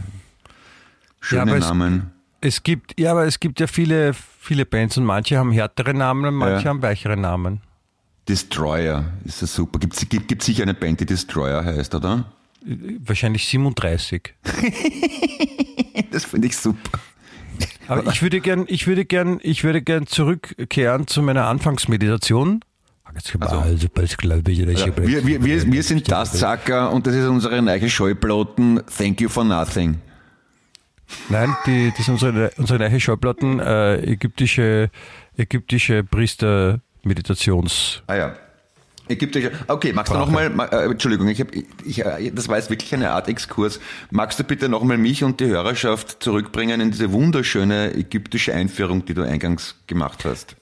[1.20, 2.10] schöne ja, Namen.
[2.40, 5.92] Es, es, gibt, ja, aber es gibt ja viele, viele Bands und manche haben härtere
[5.92, 6.70] Namen und manche ja.
[6.70, 7.60] haben weichere Namen.
[8.28, 9.78] Destroyer ist das super.
[9.78, 12.32] Gibt es gibt, gibt sicher eine Band, die Destroyer heißt, oder?
[12.64, 14.34] Wahrscheinlich 37.
[16.10, 16.98] das finde ich super.
[17.88, 22.60] Aber ich würde gern, ich würde gern, ich würde gern zurückkehren zu meiner Anfangsmeditation.
[23.04, 23.88] Also, also,
[24.96, 29.28] wir, wir, wir, wir sind das Zacker und das ist unsere neue Schallplatten Thank You
[29.28, 29.98] for Nothing.
[31.28, 34.90] Nein, die, das sind unsere, unsere neue Schallplatten äh, ägyptische,
[35.36, 38.02] ägyptische Priester-Meditations.
[38.06, 38.36] Ah ja.
[39.08, 39.52] Ägyptische.
[39.68, 40.30] Okay, magst Sprache.
[40.30, 41.48] du nochmal, äh, Entschuldigung, ich hab,
[41.84, 43.80] ich, äh, das war jetzt wirklich eine Art Exkurs.
[44.10, 49.14] Magst du bitte nochmal mich und die Hörerschaft zurückbringen in diese wunderschöne ägyptische Einführung, die
[49.14, 50.56] du eingangs gemacht hast?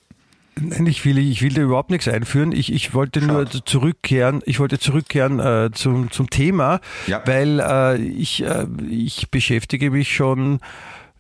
[0.61, 2.53] Nein, ich will, ich will da überhaupt nichts einführen.
[2.53, 3.33] Ich, ich wollte Schade.
[3.33, 7.23] nur zurückkehren, ich wollte zurückkehren äh, zum, zum Thema, ja.
[7.25, 10.61] weil äh, ich, äh, ich beschäftige mich schon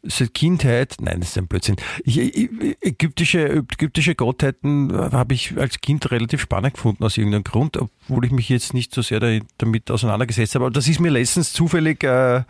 [0.05, 1.77] seit Kindheit, nein, das ist ein Blödsinn.
[2.05, 8.25] Ich, ägyptische, ägyptische Gottheiten habe ich als Kind relativ spannend gefunden aus irgendeinem Grund, obwohl
[8.25, 9.21] ich mich jetzt nicht so sehr
[9.59, 10.67] damit auseinandergesetzt habe.
[10.67, 12.43] Aber das ist mir letztens zufällig äh,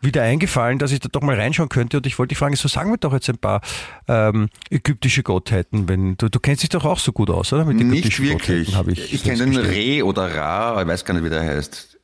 [0.00, 1.96] wieder eingefallen, dass ich da doch mal reinschauen könnte.
[1.96, 3.62] Und ich wollte dich fragen, so sagen wir doch jetzt ein paar
[4.06, 5.88] ähm, ägyptische Gottheiten.
[5.88, 7.64] Wenn du, du kennst dich doch auch so gut aus, oder?
[7.64, 8.76] Mit nicht wirklich.
[8.86, 11.98] ich ich kenne den Re oder Ra, ich weiß gar nicht, wie der heißt.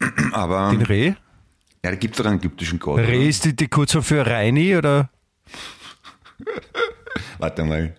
[0.32, 1.16] Aber den Re?
[1.84, 2.98] Ja, da gibt es doch einen ägyptischen Gott.
[2.98, 5.10] Re ist die, die Kurzform für Reini, oder?
[7.38, 7.96] Warte mal.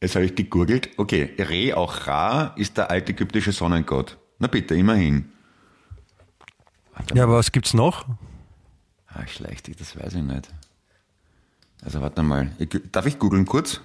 [0.00, 0.90] Jetzt habe ich gegoogelt.
[0.96, 4.18] Okay, Re, auch Ra, ist der alte ägyptische Sonnengott.
[4.38, 5.30] Na bitte, immerhin.
[7.14, 8.06] ja, aber was gibt's noch?
[9.06, 10.48] Ah, schlecht, das weiß ich nicht.
[11.84, 12.50] Also warte mal.
[12.90, 13.80] Darf ich googeln kurz?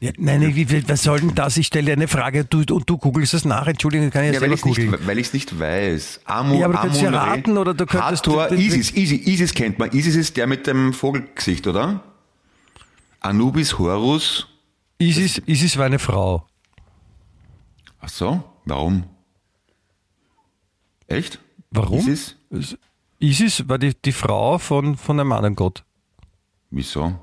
[0.00, 1.56] Ja, nein, wie, was soll denn das?
[1.56, 3.66] Ich stelle dir eine Frage du, und du googelst es nach.
[3.66, 4.96] Entschuldigung, kann ich ja, selber googeln.
[5.06, 6.20] Weil ich es nicht weiß.
[6.24, 8.26] Amu, ja, aber du kannst ja raten oder du könntest...
[8.26, 9.90] Hathor, Isis, Isis, Isis kennt man.
[9.90, 12.04] Isis ist der mit dem Vogelgesicht, oder?
[13.20, 14.46] Anubis, Horus.
[14.98, 16.46] Isis, Isis war eine Frau.
[18.00, 19.04] Ach so, warum?
[21.08, 21.40] Echt?
[21.70, 21.98] Warum?
[21.98, 22.36] Isis?
[23.18, 25.84] Isis war die, die Frau von, von einem anderen Gott.
[26.70, 27.18] Wieso?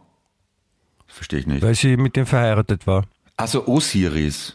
[1.15, 1.61] Verstehe ich nicht.
[1.61, 3.05] Weil sie mit dem verheiratet war.
[3.37, 4.53] Also Osiris.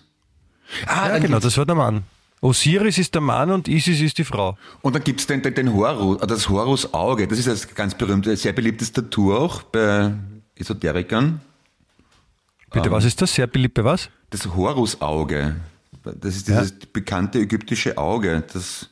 [0.86, 2.02] Ah, ja, genau, das war der Mann.
[2.42, 4.58] Osiris ist der Mann und Isis ist die Frau.
[4.82, 7.26] Und dann gibt es den, den, den Horus, das Horus-Auge.
[7.28, 10.12] Das ist das ganz berühmte, sehr beliebtes Tattoo auch bei
[10.54, 11.40] Esoterikern.
[12.70, 13.34] Bitte, ähm, was ist das?
[13.34, 14.10] Sehr beliebt bei was?
[14.28, 15.56] Das Horus-Auge.
[16.04, 16.76] Das ist dieses ja.
[16.92, 18.44] bekannte ägyptische Auge.
[18.52, 18.88] Das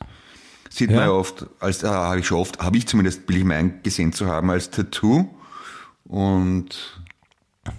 [0.71, 0.97] sieht ja.
[0.97, 3.83] man ja oft, als äh, habe ich schon oft, habe ich zumindest, will ich mein
[3.83, 5.29] gesehen zu haben, als Tattoo.
[6.05, 6.99] Und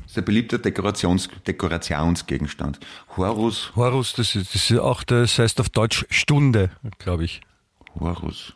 [0.03, 2.81] Das ist ein beliebter Dekorations, Dekorationsgegenstand.
[3.17, 3.73] Horus.
[3.77, 7.41] Horus, das ist, das ist auch, das heißt auf Deutsch Stunde, glaube ich.
[7.99, 8.55] Horus.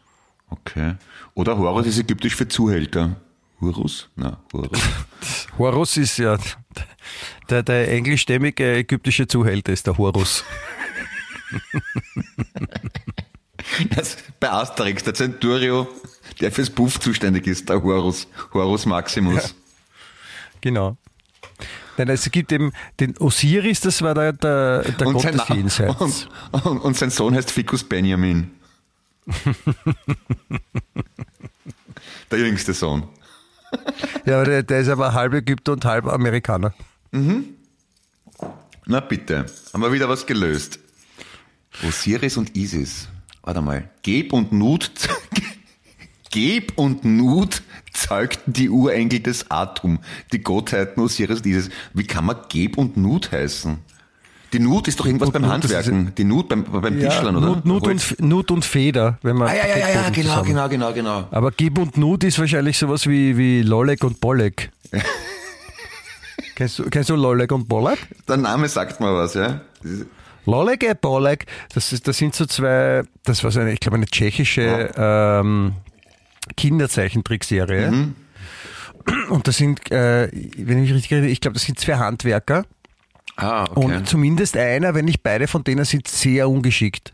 [0.51, 0.94] Okay.
[1.35, 3.16] Oder Horus ist ägyptisch für Zuhälter.
[3.61, 4.09] Horus?
[4.16, 4.81] Na, Horus.
[5.59, 6.38] Horus ist ja,
[7.51, 10.44] der, der englischstämmige ägyptische Zuhälter ist der Horus.
[13.90, 15.88] Das, bei Asterix, der Centurio,
[16.40, 19.42] der fürs Puff zuständig ist, der Horus, Horus Maximus.
[19.42, 19.51] Ja,
[20.61, 20.97] genau.
[21.96, 25.48] Nein, es gibt eben den Osiris, das war der, der, der und Gott sein, des
[25.48, 26.28] Jenseits.
[26.52, 28.50] Und, und, und, sein Sohn heißt Ficus Benjamin.
[32.30, 33.09] der jüngste Sohn.
[34.26, 36.74] Ja, aber der, der, ist aber halb Ägypter und halb Amerikaner.
[37.12, 37.44] Mhm.
[38.87, 40.78] Na bitte, haben wir wieder was gelöst.
[41.87, 43.09] Osiris und Isis.
[43.42, 43.88] Warte mal.
[44.02, 44.90] Geb und Nut,
[46.35, 50.01] Geb und Nut zeugten die Urengel des Atum,
[50.33, 51.70] die Gottheiten Osiris und Isis.
[51.92, 53.79] Wie kann man Geb und Nut heißen?
[54.53, 56.12] Die Nut ist doch irgendwas Nut, beim Handwerken.
[56.16, 57.47] Die Nut beim, beim ja, Tischlern, oder?
[57.47, 59.47] Nut, Nut und, Nut und Feder, wenn man.
[59.47, 61.29] Ah, ja, ja, ja, ja genau, genau, genau, genau.
[61.31, 64.73] Aber Gib und Nut ist wahrscheinlich sowas wie, wie Lolek und Bollek.
[66.57, 67.99] kennst, du, kennst du Lolek und Bollek?
[68.27, 69.61] Der Name sagt mal was, ja.
[70.47, 73.99] Lolek, äh, Bollek, das, ist, das sind so zwei, das war so eine, ich glaube,
[73.99, 75.40] eine tschechische ja.
[75.40, 75.75] ähm,
[76.57, 77.90] Kinderzeichentrickserie.
[77.90, 78.14] Mhm.
[79.28, 82.64] Und das sind, äh, wenn ich mich richtig erinnere, ich glaube, das sind zwei Handwerker.
[83.37, 83.80] Ah, okay.
[83.80, 87.12] Und zumindest einer, wenn nicht beide von denen sind sehr ungeschickt.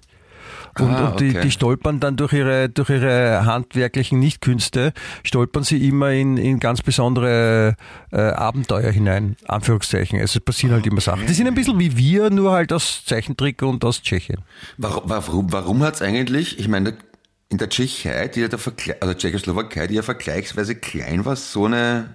[0.78, 1.40] Und, ah, und die, okay.
[1.40, 4.92] die, stolpern dann durch ihre, durch ihre handwerklichen Nichtkünste,
[5.24, 7.76] stolpern sie immer in, in ganz besondere
[8.12, 10.20] äh, Abenteuer hinein, Anführungszeichen.
[10.20, 11.26] Also es passieren halt immer Sachen.
[11.26, 14.42] Die sind ein bisschen wie wir, nur halt aus Zeichentrick und aus Tschechien.
[14.78, 16.96] Warum, warum, warum hat es eigentlich, ich meine,
[17.50, 21.66] in der Tschechei, die ja der Vergle also Tschechoslowakei, die ja vergleichsweise klein war, so
[21.66, 22.14] eine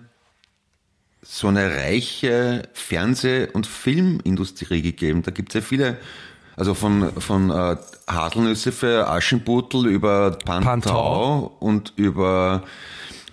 [1.28, 5.24] so eine reiche Fernseh- und Filmindustrie gegeben.
[5.24, 5.98] Da gibt es ja viele,
[6.56, 11.58] also von, von äh, Haselnüsse für Aschenputtel über Pantau, Pantau.
[11.60, 12.64] und über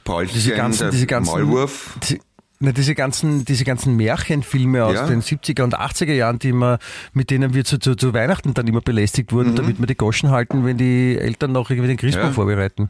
[0.04, 1.98] Paulchen, diese ganzen, diese ganzen, Maulwurf.
[2.02, 2.18] Diese,
[2.62, 5.06] na, diese ganzen, diese ganzen Märchenfilme aus ja.
[5.06, 6.78] den 70er und 80er Jahren, die immer,
[7.12, 9.56] mit denen wir zu, zu, zu Weihnachten dann immer belästigt wurden, mhm.
[9.56, 12.32] damit wir die Goschen halten, wenn die Eltern noch irgendwie den Christbaum ja.
[12.32, 12.88] vorbereiten.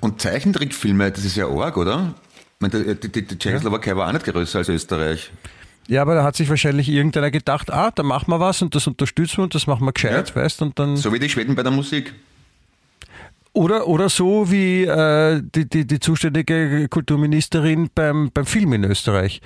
[0.00, 2.14] Und Zeichentrickfilme, das ist ja arg, oder?
[2.62, 5.30] meine, die, die, die Tschechoslowakei war auch nicht größer als Österreich.
[5.88, 8.86] Ja, aber da hat sich wahrscheinlich irgendeiner gedacht, ah, da machen wir was und das
[8.86, 10.36] unterstützen wir und das machen wir gescheit, ja.
[10.36, 10.96] weißt und dann.
[10.96, 12.14] So wie die Schweden bei der Musik.
[13.54, 19.42] Oder, oder so wie äh, die, die, die zuständige Kulturministerin beim, beim Film in Österreich.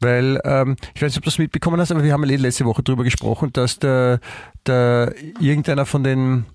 [0.00, 2.64] Weil, ähm, ich weiß nicht, ob du das mitbekommen hast, aber wir haben ja letzte
[2.64, 4.20] Woche darüber gesprochen, dass der,
[4.66, 6.46] der irgendeiner von den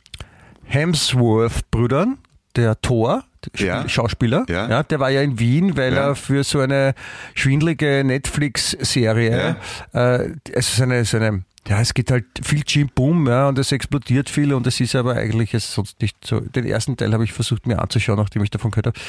[0.66, 2.18] Hemsworth-Brüdern,
[2.56, 3.24] der Thor,
[3.56, 3.88] ja.
[3.88, 4.68] Schauspieler, ja.
[4.68, 4.84] ja.
[4.84, 6.10] der war ja in Wien, weil ja.
[6.10, 6.94] er für so eine
[7.36, 9.56] schwindlige Netflix-Serie,
[9.94, 13.58] äh, also so eine, so eine ja, es geht halt viel Jim Boom, ja, und
[13.58, 16.40] es explodiert viel und es ist aber eigentlich jetzt sonst nicht so.
[16.40, 19.00] Den ersten Teil habe ich versucht mir anzuschauen, nachdem ich davon gehört habe.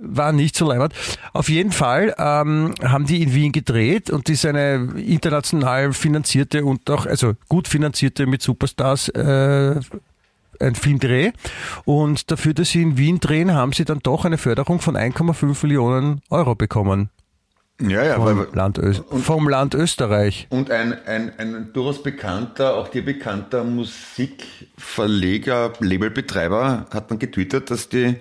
[0.00, 0.94] War nicht so leibend.
[1.32, 6.88] Auf jeden Fall ähm, haben die in Wien gedreht und ist eine international finanzierte und
[6.90, 9.80] auch, also gut finanzierte mit Superstars äh,
[10.58, 11.32] ein Filmdreh.
[11.84, 15.66] Und dafür, dass sie in Wien drehen, haben sie dann doch eine Förderung von 1,5
[15.66, 17.10] Millionen Euro bekommen.
[17.80, 20.46] Ja, ja, vom, weil, Land, Ö und, vom Land Österreich.
[20.48, 27.90] Und ein, ein, ein durchaus bekannter, auch dir bekannter Musikverleger, Labelbetreiber hat dann getwittert, dass
[27.90, 28.16] die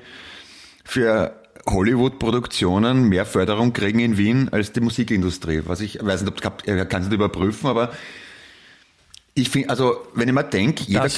[0.84, 1.34] für
[1.68, 5.62] Hollywood-Produktionen mehr Förderung kriegen in Wien als die Musikindustrie.
[5.65, 7.94] Was ich weiß nicht, ob kann es nicht überprüfen, aber
[9.38, 11.10] ich finde, also wenn ich mir denke, jeder,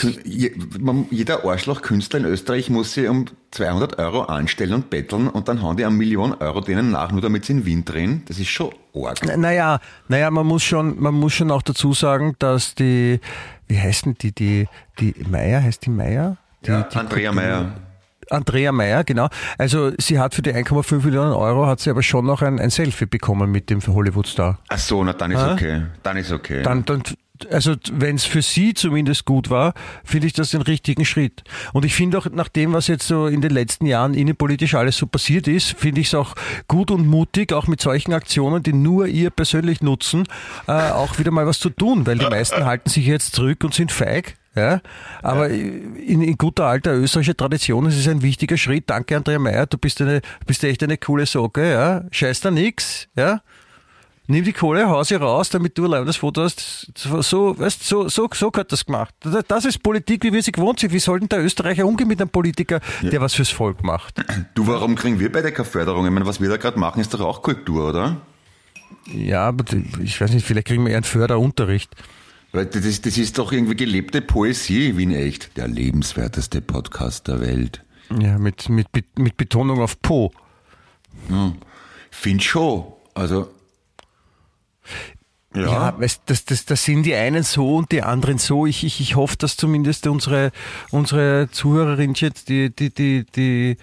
[1.12, 5.78] jeder Arschloch-Künstler in Österreich muss sich um 200 Euro anstellen und betteln und dann hauen
[5.78, 8.24] die eine Million Euro denen nach, nur damit sie in Wien drehen.
[8.28, 9.24] Das ist schon arg.
[9.38, 13.20] Naja, naja, man muss schon, man muss schon auch dazu sagen, dass die,
[13.68, 14.68] wie heißen die, die,
[15.00, 16.38] die Meier, heißt die Meier?
[16.66, 17.72] Die, ja, die Andrea Meier.
[18.32, 19.28] Andrea Meyer, genau.
[19.60, 22.72] Also sie hat für die 1,5 Millionen Euro hat sie aber schon noch ein, ein
[22.72, 24.60] Selfie bekommen mit dem Hollywood-Star.
[24.68, 25.54] Ach so, na dann ist ha?
[25.54, 25.84] okay.
[26.04, 26.64] Dann ist okay.
[26.64, 27.04] Dann, dann,
[27.52, 29.74] also wenn es für sie zumindest gut war,
[30.04, 31.44] finde ich das den richtigen Schritt.
[31.74, 34.98] Und ich finde auch nach dem, was jetzt so in den letzten Jahren innenpolitisch alles
[34.98, 36.36] so passiert ist, finde ich es auch
[36.68, 40.24] gut und mutig, auch mit solchen Aktionen, die nur ihr persönlich nutzen,
[40.68, 43.74] äh, auch wieder mal was zu tun, weil die meisten halten sich jetzt zurück und
[43.74, 44.36] sind feig.
[44.56, 44.82] Ja,
[45.22, 45.56] aber ja.
[45.56, 48.86] In, in, guter alter österreichischer Tradition ist es ein wichtiger Schritt.
[48.90, 51.70] Danke, Andrea Meyer, du bist, eine, bist echt eine coole Socke.
[51.70, 52.06] Ja.
[52.10, 53.08] Scheiß da nix.
[53.16, 53.42] Ja
[54.28, 56.92] nimm die Kohle, hau sie raus, damit du allein das Foto hast.
[56.96, 59.14] So, weißt, so, so, so gehört das gemacht.
[59.48, 60.94] Das ist Politik, wie wir sie gewohnt sind.
[60.94, 63.10] Wie sollten der Österreicher umgehen mit einem Politiker, ja.
[63.10, 64.24] der was fürs Volk macht?
[64.54, 66.06] Du, warum kriegen wir beide keine Förderung?
[66.06, 68.22] Ich meine, was wir da gerade machen, ist doch auch Kultur, oder?
[69.06, 69.66] Ja, aber
[70.04, 71.96] ich weiß nicht, vielleicht kriegen wir eher einen Förderunterricht.
[72.52, 75.58] Das ist, das ist doch irgendwie gelebte Poesie, Wien echt.
[75.58, 77.84] Der lebenswerteste Podcast der Welt.
[78.20, 78.88] Ja, mit, mit,
[79.18, 80.32] mit Betonung auf Po.
[81.28, 81.56] Hm.
[82.10, 82.86] Find schon.
[83.14, 83.50] Also.
[85.58, 85.92] Ja, ja
[86.26, 88.66] das, das, das sind die einen so und die anderen so.
[88.66, 90.52] Ich, ich, ich hoffe, dass zumindest unsere,
[90.92, 93.78] unsere Zuhörerinnen jetzt, die, die, die, die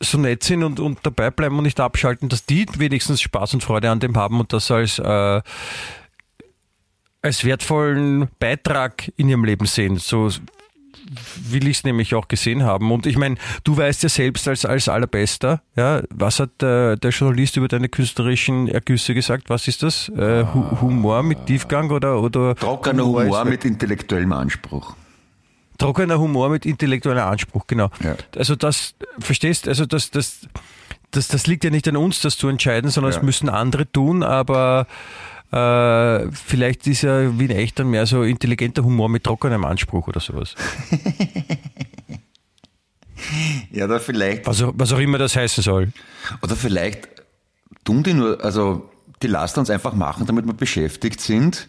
[0.00, 3.62] so nett sind und, und dabei bleiben und nicht abschalten, dass die wenigstens Spaß und
[3.62, 5.42] Freude an dem haben und das als, äh,
[7.22, 9.96] als wertvollen Beitrag in ihrem Leben sehen.
[9.96, 10.30] So
[11.50, 12.90] will ich es nämlich auch gesehen haben.
[12.90, 17.10] Und ich meine, du weißt ja selbst als, als Allerbester, ja, was hat der, der
[17.10, 19.48] Journalist über deine künstlerischen Ergüsse gesagt?
[19.48, 20.08] Was ist das?
[20.10, 20.44] Äh,
[20.80, 24.96] Humor mit Tiefgang oder, oder Trockener Humor, Humor mit intellektuellem Anspruch.
[25.78, 27.90] Trockener Humor mit intellektuellem Anspruch, genau.
[28.02, 28.16] Ja.
[28.36, 30.48] Also das, verstehst, also das, das,
[31.10, 33.18] das, das liegt ja nicht an uns, das zu entscheiden, sondern ja.
[33.18, 34.86] es müssen andere tun, aber
[35.52, 40.20] äh, vielleicht ist ja Wien echt dann mehr so intelligenter Humor mit trockenem Anspruch oder
[40.20, 40.54] sowas.
[43.70, 44.46] ja, oder vielleicht.
[44.46, 45.92] Was, was auch immer das heißen soll.
[46.42, 47.08] Oder vielleicht
[47.84, 48.90] tun die nur, also
[49.22, 51.68] die lassen uns einfach machen, damit wir beschäftigt sind.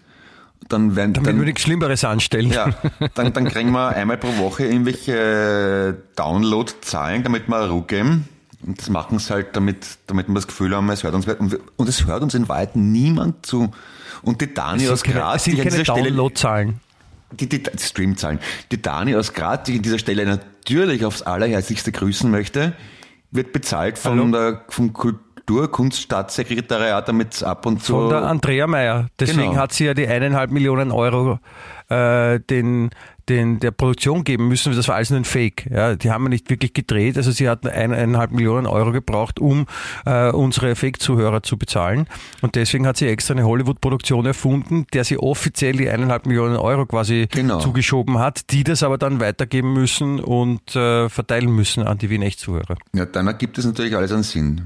[0.69, 2.51] Dann werden, damit dann, wir nichts Schlimmeres anstellen.
[2.51, 2.73] Ja,
[3.13, 8.27] dann, dann kriegen wir einmal pro Woche irgendwelche Download-Zahlen, damit wir Ruhe geben.
[8.67, 11.57] Und das machen sie halt, damit, damit wir das Gefühl haben, es hört uns und,
[11.77, 13.71] und es hört uns in Wahrheit niemand zu.
[14.21, 16.81] Und die Dani aus Graz, die an dieser Stelle zahlen
[17.31, 18.39] die, die, die Streamzahlen.
[18.71, 22.73] Die Dani aus Graz, die ich an dieser Stelle natürlich aufs allerherzlichste grüßen möchte,
[23.31, 24.31] wird bezahlt von Hallo?
[24.31, 27.93] der, vom Kulturkunststaatssekretariat, damit ab und zu.
[27.93, 29.07] Von der Andrea Meyer.
[29.19, 29.61] Deswegen genau.
[29.61, 31.39] hat sie ja die eineinhalb Millionen Euro
[31.89, 32.91] äh, den
[33.29, 35.69] den, der Produktion geben müssen, das war alles nur ein Fake.
[35.69, 37.17] Ja, die haben wir nicht wirklich gedreht.
[37.17, 39.65] Also sie hatten eineinhalb Millionen Euro gebraucht, um
[40.05, 42.07] äh, unsere Fake-Zuhörer zu bezahlen.
[42.41, 46.85] Und deswegen hat sie extra eine Hollywood-Produktion erfunden, der sie offiziell die eineinhalb Millionen Euro
[46.85, 47.59] quasi genau.
[47.59, 52.77] zugeschoben hat, die das aber dann weitergeben müssen und äh, verteilen müssen an die Wien-Echt-Zuhörer.
[52.93, 54.61] Ja, dann ergibt es natürlich alles einen Sinn.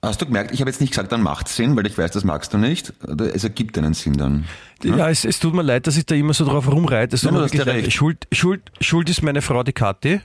[0.00, 2.22] Hast du gemerkt, ich habe jetzt nicht gesagt, dann macht Sinn, weil ich weiß, das
[2.22, 2.92] magst du nicht.
[3.34, 4.44] Es ergibt einen Sinn dann.
[4.84, 7.16] Ja, ja es, es, tut mir leid, dass ich da immer so drauf rumreite.
[7.16, 10.20] Es Nein, wirklich Schuld, Schuld, Schuld ist meine Frau, die Kathi,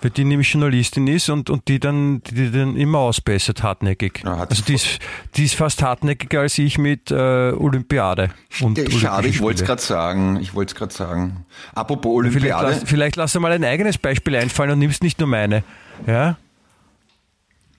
[0.00, 4.22] weil die nämlich Journalistin ist und, und die, dann, die, die dann immer ausbessert, hartnäckig.
[4.24, 5.00] Ja, also die ist,
[5.36, 8.30] die ist fast hartnäckiger als ich mit äh, Olympiade.
[8.62, 10.38] Und ja, schade, ich wollte es gerade sagen.
[10.40, 11.44] Ich wollte es gerade sagen.
[11.74, 12.40] Apropos Olympiade.
[12.40, 15.62] Vielleicht lass, vielleicht lass dir mal ein eigenes Beispiel einfallen und nimmst nicht nur meine.
[16.06, 16.38] Ja?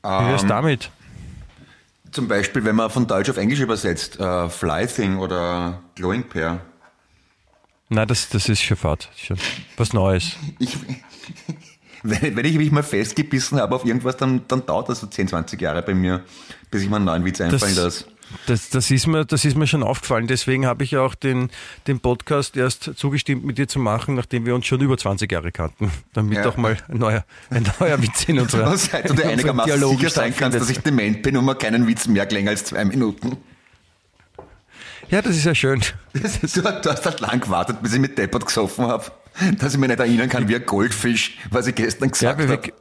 [0.04, 0.92] Wie wär's ähm, damit?
[2.12, 6.60] Zum Beispiel, wenn man von Deutsch auf Englisch übersetzt, uh, Fly Thing oder Glowing Pair.
[7.90, 9.10] Nein, das, das ist schon fad.
[9.16, 9.38] Schon
[9.78, 10.36] was Neues.
[10.60, 10.78] Ich,
[12.04, 15.30] wenn, wenn ich mich mal festgebissen habe auf irgendwas, dann, dann dauert das so 10,
[15.30, 16.24] 20 Jahre bei mir,
[16.70, 18.06] bis ich mir einen neuen Witz einfallen lasse.
[18.48, 20.28] Das, das, ist mir, das ist mir schon aufgefallen.
[20.28, 21.50] Deswegen habe ich auch den,
[21.88, 25.52] den Podcast erst zugestimmt, mit dir zu machen, nachdem wir uns schon über 20 Jahre
[25.52, 25.92] kannten.
[26.14, 26.48] Damit ja.
[26.48, 30.10] auch mal ein neuer, ein neuer Witz in unserer Seit du dir einigermaßen Dialog sicher
[30.10, 33.38] sein kannst, dass ich dement bin und man keinen Witz mehr länger als zwei Minuten.
[35.10, 35.82] Ja, das ist ja schön.
[36.14, 36.20] Du,
[36.62, 39.12] du hast halt lang gewartet, bis ich mit Deppert gesoffen habe,
[39.60, 42.74] dass ich mich nicht erinnern kann, wie ein Goldfisch, was ich gestern gesagt ja, habe.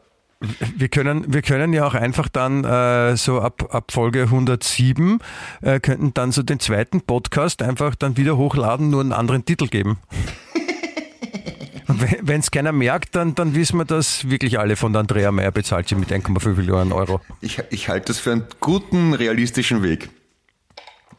[0.77, 5.19] Wir können, wir können ja auch einfach dann äh, so ab, ab Folge 107
[5.61, 9.69] äh, könnten dann so den zweiten Podcast einfach dann wieder hochladen, nur einen anderen Titel
[9.69, 9.99] geben.
[11.87, 15.51] Wenn es keiner merkt, dann, dann wissen wir, dass wirklich alle von der Andrea Meyer
[15.51, 17.21] bezahlt sind mit 1,5 Millionen Euro.
[17.41, 20.11] Ich, ich halte das für einen guten, realistischen Weg.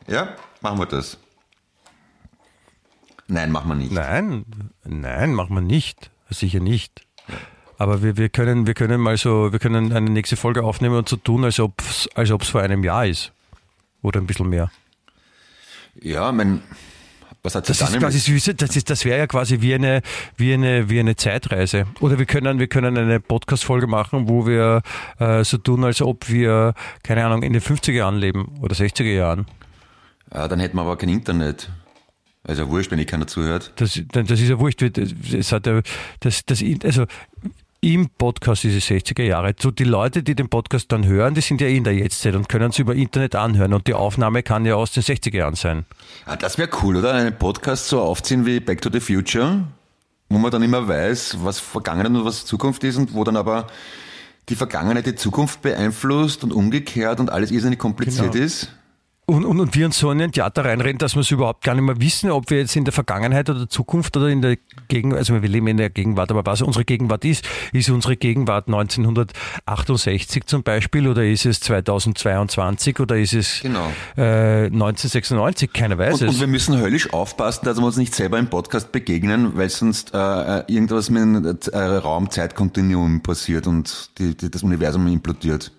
[0.07, 1.17] Ja, machen wir das.
[3.27, 3.91] Nein, machen wir nicht.
[3.91, 4.45] Nein,
[4.83, 6.11] nein, machen wir nicht.
[6.29, 7.05] Sicher nicht.
[7.77, 11.09] Aber wir, wir, können, wir können mal so, wir können eine nächste Folge aufnehmen und
[11.09, 13.31] so tun, als ob es als ob's vor einem Jahr ist.
[14.01, 14.71] Oder ein bisschen mehr.
[16.01, 16.61] Ja, mein,
[17.43, 20.01] was hat das ist quasi das ist, das wäre ja quasi wie eine,
[20.37, 21.87] wie eine, wie eine Zeitreise.
[21.99, 24.81] Oder wir können, wir können eine Podcast-Folge machen, wo wir
[25.19, 29.13] äh, so tun, als ob wir, keine Ahnung, in den 50er Jahren leben oder 60er
[29.13, 29.45] Jahren.
[30.33, 31.69] Ja, dann hätten wir aber kein Internet.
[32.45, 33.73] Also wurscht, wenn ich keiner zuhört.
[33.75, 34.81] Das, das ist ja wurscht.
[34.81, 35.81] Hat ja,
[36.21, 37.05] das, das, also
[37.83, 39.53] im Podcast diese 60er Jahre.
[39.59, 42.47] So die Leute, die den Podcast dann hören, die sind ja in der Jetztzeit und
[42.47, 45.85] können es über Internet anhören und die Aufnahme kann ja aus den 60er Jahren sein.
[46.25, 47.13] Ah, das wäre cool, oder?
[47.13, 49.65] Einen Podcast so aufziehen wie Back to the Future,
[50.29, 53.67] wo man dann immer weiß, was Vergangenheit und was Zukunft ist und wo dann aber
[54.47, 58.45] die Vergangenheit die Zukunft beeinflusst und umgekehrt und alles irrsinnig kompliziert genau.
[58.45, 58.69] ist.
[59.25, 61.75] Und, und, und wir uns so in ein Theater reinreden, dass wir es überhaupt gar
[61.75, 64.57] nicht mehr wissen, ob wir jetzt in der Vergangenheit oder Zukunft oder in der
[64.89, 68.67] Gegenwart, also wir leben in der Gegenwart, aber was unsere Gegenwart ist, ist unsere Gegenwart
[68.67, 73.93] 1968 zum Beispiel oder ist es 2022 oder ist es genau.
[74.17, 75.71] äh, 1996?
[75.71, 76.33] Keiner weiß und, es.
[76.33, 80.13] Und wir müssen höllisch aufpassen, dass wir uns nicht selber im Podcast begegnen, weil sonst
[80.13, 80.17] äh,
[80.67, 85.71] irgendwas mit einem äh, Raum-Zeit-Kontinuum passiert und die, die, das Universum implodiert.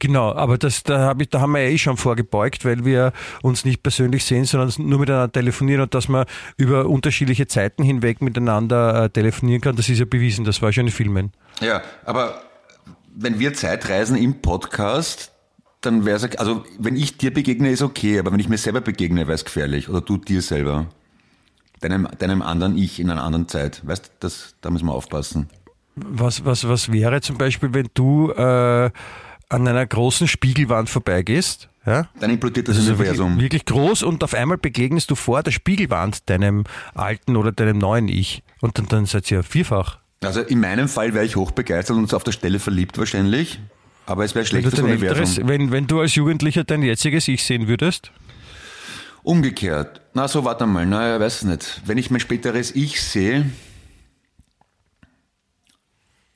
[0.00, 3.12] Genau, aber das, da, hab ich, da haben wir ja eh schon vorgebeugt, weil wir
[3.42, 6.24] uns nicht persönlich sehen, sondern nur miteinander telefonieren und dass man
[6.56, 10.86] über unterschiedliche Zeiten hinweg miteinander äh, telefonieren kann, das ist ja bewiesen, das war schon
[10.86, 11.32] in Filmen.
[11.60, 12.42] Ja, aber
[13.14, 15.32] wenn wir Zeitreisen im Podcast,
[15.82, 18.80] dann wäre es, also wenn ich dir begegne, ist okay, aber wenn ich mir selber
[18.80, 19.88] begegne, wäre es gefährlich.
[19.88, 20.86] Oder du dir selber.
[21.80, 23.86] Deinem, deinem anderen Ich in einer anderen Zeit.
[23.86, 24.28] Weißt du,
[24.60, 25.48] da müssen wir aufpassen.
[25.96, 28.90] Was, was, was wäre zum Beispiel, wenn du äh,
[29.50, 33.32] an einer großen Spiegelwand vorbeigehst, ja, dann implodiert das, das Universum.
[33.32, 37.78] Wirklich, wirklich groß und auf einmal begegnest du vor der Spiegelwand deinem alten oder deinem
[37.78, 38.42] neuen Ich.
[38.60, 39.98] Und dann, dann seid ihr vierfach.
[40.22, 43.60] Also in meinem Fall wäre ich hochbegeistert und auf der Stelle verliebt wahrscheinlich.
[44.06, 45.18] Aber es wäre schlecht wenn Universum.
[45.18, 48.12] Älteres, wenn, wenn du als Jugendlicher dein jetziges Ich sehen würdest?
[49.22, 50.00] Umgekehrt.
[50.14, 50.86] Na, so warte mal.
[50.86, 51.82] Na, ich weiß es nicht.
[51.86, 53.50] Wenn ich mein späteres Ich sehe,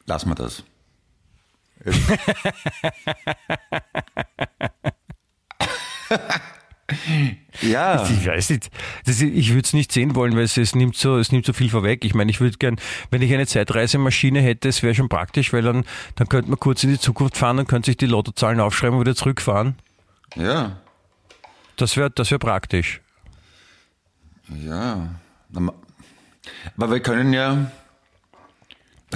[0.07, 0.65] lass mal das
[7.63, 8.09] ja.
[8.09, 8.71] Ich weiß nicht.
[9.05, 11.53] Das, ich würde es nicht sehen wollen, weil es, es, nimmt so, es nimmt so
[11.53, 12.05] viel vorweg.
[12.05, 12.77] Ich meine, ich würde gern,
[13.11, 15.85] wenn ich eine Zeitreisemaschine hätte, es wäre schon praktisch, weil dann,
[16.17, 19.05] dann könnte man kurz in die Zukunft fahren und könnte sich die Lottozahlen aufschreiben und
[19.05, 19.77] wieder zurückfahren.
[20.37, 20.79] Ja.
[21.77, 23.01] Das wäre das wär praktisch.
[24.65, 25.09] Ja.
[26.77, 27.71] Aber wir können ja,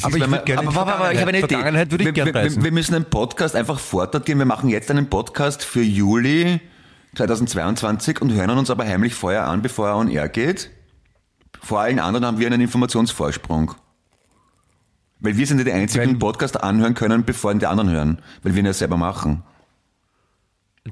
[0.05, 2.73] aber ich, gerne aber, aber, aber ich habe eine Vergangenheit würde ich gerne wir, wir
[2.73, 4.39] müssen einen Podcast einfach fortgehen.
[4.39, 6.61] Wir machen jetzt einen Podcast für Juli
[7.17, 10.71] 2022 und hören uns aber heimlich vorher an, bevor er on air geht.
[11.63, 13.75] Vor allen anderen haben wir einen Informationsvorsprung.
[15.21, 17.91] Weil wir sind ja die einzigen, die den Podcast anhören können, bevor ihn die anderen
[17.91, 18.23] hören.
[18.43, 19.43] Weil wir ihn ja selber machen.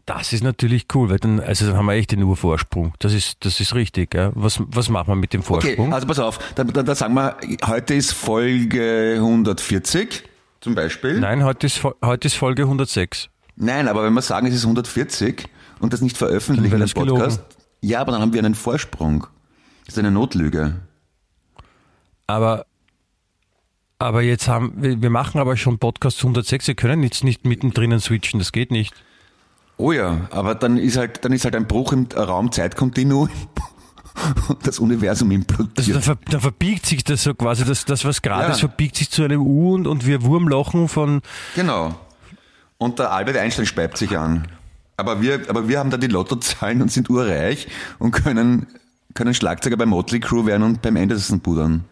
[0.05, 2.92] Das ist natürlich cool, weil dann, also dann haben wir echt den Urvorsprung.
[2.99, 4.14] Das ist, das ist richtig.
[4.14, 4.32] Ja.
[4.34, 5.86] Was, was machen wir mit dem Vorsprung?
[5.86, 7.36] Okay, also pass auf, da, da, da sagen wir,
[7.66, 10.24] heute ist Folge 140
[10.61, 11.20] zum Beispiel.
[11.20, 13.28] Nein, heute ist, heute ist Folge 106.
[13.57, 15.49] Nein, aber wenn wir sagen, es ist 140
[15.80, 17.64] und das nicht veröffentlichen einem Podcast, gelogen.
[17.80, 19.26] ja, aber dann haben wir einen Vorsprung.
[19.86, 20.74] Das ist eine Notlüge.
[22.26, 22.66] Aber
[23.99, 27.99] aber jetzt haben wir, wir machen aber schon Podcast 106, wir können jetzt nicht mittendrin
[27.99, 28.92] switchen, das geht nicht.
[29.79, 33.29] Oh ja, aber dann ist halt, dann ist halt ein Bruch im Raum-Zeit-Kontinuum.
[34.62, 35.79] das Universum implodiert.
[35.79, 38.53] Also da, ver, da, verbiegt sich das so quasi, das, das was gerade ja.
[38.53, 41.20] ist, verbiegt sich zu einem U und, und wir Wurmlochen von.
[41.55, 41.95] Genau.
[42.79, 44.49] Und der Albert Einstein speibt sich an.
[44.97, 47.68] Aber wir, aber wir haben da die Lottozahlen und sind urreich
[47.99, 48.66] und können,
[49.14, 51.85] können Schlagzeuger bei Motley Crew werden und beim Anderson pudern.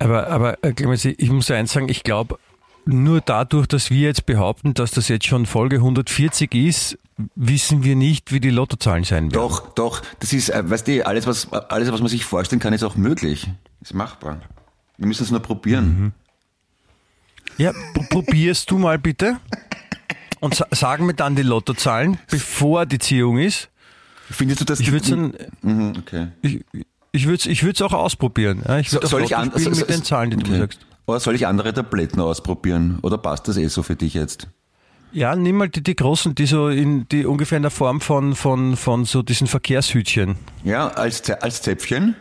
[0.00, 0.74] Aber, aber äh,
[1.18, 2.38] ich muss eins sagen, ich glaube,
[2.86, 6.98] nur dadurch, dass wir jetzt behaupten, dass das jetzt schon Folge 140 ist,
[7.34, 9.32] wissen wir nicht, wie die Lottozahlen sein werden.
[9.32, 10.02] Doch, doch.
[10.20, 12.96] Das ist, äh, weißt du, alles was, alles, was man sich vorstellen kann, ist auch
[12.96, 13.48] möglich.
[13.80, 14.40] Ist machbar.
[14.96, 15.84] Wir müssen es nur probieren.
[15.86, 16.12] Mhm.
[17.56, 17.72] Ja,
[18.10, 19.38] probierst du mal bitte.
[20.40, 23.68] Und sa sagen mir dann die Lottozahlen, bevor die Ziehung ist.
[24.30, 24.80] Findest du das?
[24.80, 26.28] Ich würde dann, mhm, okay.
[26.40, 26.64] ich,
[27.12, 28.62] ich würde es ich auch ausprobieren.
[28.80, 30.52] Ich würde so, soll ich an, spielen so, mit den Zahlen, die okay.
[30.52, 30.86] du sagst.
[31.06, 32.98] Oder soll ich andere Tabletten ausprobieren?
[33.02, 34.46] Oder passt das eh so für dich jetzt?
[35.12, 38.36] Ja, nimm mal die, die großen, die so in die ungefähr in der Form von,
[38.36, 40.36] von, von so diesen Verkehrshütchen.
[40.62, 42.14] Ja, als, als Zäpfchen?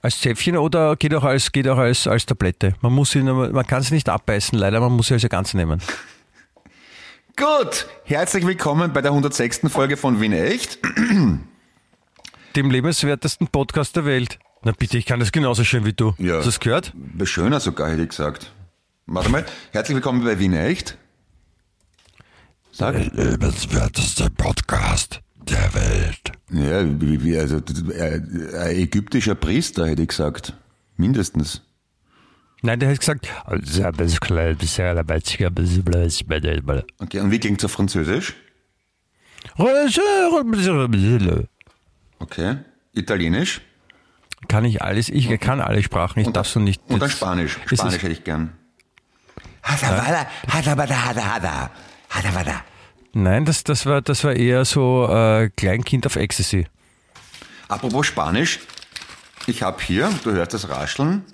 [0.00, 2.74] Als Zäpfchen oder geht auch als, geht auch als, als Tablette.
[2.80, 5.82] Man muss ihn, man kann es nicht abbeißen, leider, man muss sie als Ganze nehmen.
[7.36, 9.62] Gut, herzlich willkommen bei der 106.
[9.68, 10.78] Folge von Wien Echt.
[12.56, 14.38] Dem lebenswertesten Podcast der Welt.
[14.62, 16.14] Na bitte, ich kann das genauso schön wie du.
[16.18, 16.36] Ja.
[16.36, 16.92] Hast du das gehört?
[17.24, 18.52] Schöner sogar, hätte ich gesagt.
[19.06, 19.44] Warte mal.
[19.72, 20.96] Herzlich willkommen bei Wien Echt.
[22.76, 22.94] Sag.
[23.14, 26.32] Der lebenswerteste Podcast der Welt.
[26.50, 28.20] Ja, wie, wie, also äh,
[28.58, 30.54] ein ägyptischer Priester, hätte ich gesagt.
[30.96, 31.62] Mindestens.
[32.62, 33.28] Nein, der hat gesagt.
[36.98, 38.34] Okay, und wie klingt es auf Französisch?
[42.18, 42.56] Okay.
[42.92, 43.60] Italienisch?
[44.48, 45.10] Kann ich alles?
[45.10, 46.82] Ich kann alle Sprachen, ich und darf so nicht.
[46.88, 47.56] Und dann Spanisch.
[47.66, 48.52] Spanisch hätte ich gern.
[53.12, 56.66] Nein, das, das, war, das war eher so äh, Kleinkind auf Ecstasy.
[57.68, 58.60] Apropos Spanisch,
[59.46, 61.24] ich habe hier, du hörst das Rascheln,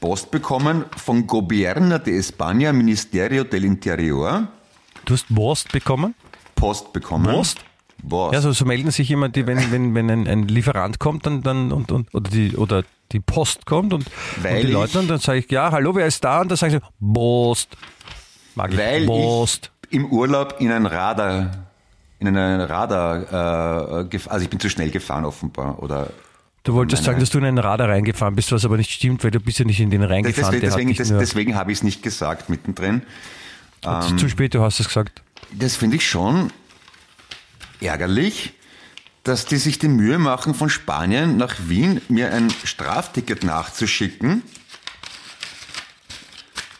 [0.00, 4.48] Post bekommen von Gobierno de España, Ministerio del Interior.
[5.06, 6.14] Du hast Post bekommen?
[6.54, 7.34] Post bekommen.
[7.34, 7.64] Post?
[8.02, 8.32] Was?
[8.34, 11.42] Ja, so, so melden sich immer die, wenn, wenn, wenn ein, ein Lieferant kommt dann,
[11.42, 14.06] dann und, und oder die oder die Post kommt und,
[14.36, 16.42] und die Leute und dann sage ich, ja, hallo, wer ist da?
[16.42, 16.80] Und dann sagen sie,
[17.14, 17.74] Post.
[18.54, 19.70] Mag ich weil Post.
[19.72, 21.50] ich im Urlaub in ein Radar,
[22.18, 26.10] in einen Radar, äh, also ich bin zu schnell gefahren offenbar oder
[26.64, 29.30] Du wolltest sagen, dass du in einen Radar reingefahren bist, was aber nicht stimmt, weil
[29.30, 30.58] du bist ja nicht in den reingefahren.
[30.62, 33.02] Deswegen, deswegen, deswegen habe ich es nicht gesagt mittendrin.
[33.82, 35.22] Ähm, zu spät, du hast es gesagt.
[35.52, 36.50] Das finde ich schon
[37.82, 38.54] ärgerlich,
[39.24, 44.42] dass die sich die Mühe machen, von Spanien nach Wien mir ein Strafticket nachzuschicken.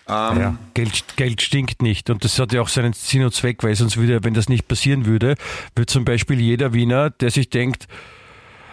[0.06, 3.62] Ähm, ja, Geld, Geld stinkt nicht und das hat ja auch seinen Sinn und Zweck,
[3.62, 5.36] weil sonst würde, wenn das nicht passieren würde,
[5.74, 7.88] würde zum Beispiel jeder Wiener, der sich denkt,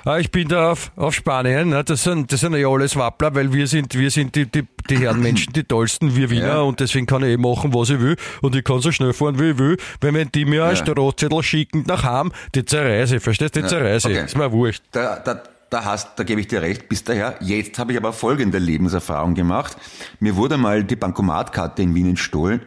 [0.03, 1.75] Ah, ich bin da auf, auf Spanien.
[1.85, 4.97] Das sind, das sind ja alles Wappler, weil wir sind, wir sind die, die, die
[4.97, 6.61] Herrenmenschen, die tollsten, wir Wiener, ja.
[6.61, 8.15] und deswegen kann ich eh machen, was ich will.
[8.41, 9.77] Und ich kann so schnell fahren, wie ich will.
[9.99, 10.67] Wenn, wenn die mir ja.
[10.67, 13.61] einen Strafzettel schicken nach Heim, die zerreiße, verstehst du?
[13.61, 14.07] Die zerreiße.
[14.07, 14.25] Okay.
[14.25, 14.81] Ist mir wurscht.
[14.91, 17.35] Da, da, da hast, da gebe ich dir recht, bis daher.
[17.39, 19.77] Jetzt habe ich aber folgende Lebenserfahrung gemacht.
[20.19, 22.15] Mir wurde mal die Bankomatkarte in Wien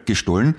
[0.05, 0.55] gestohlen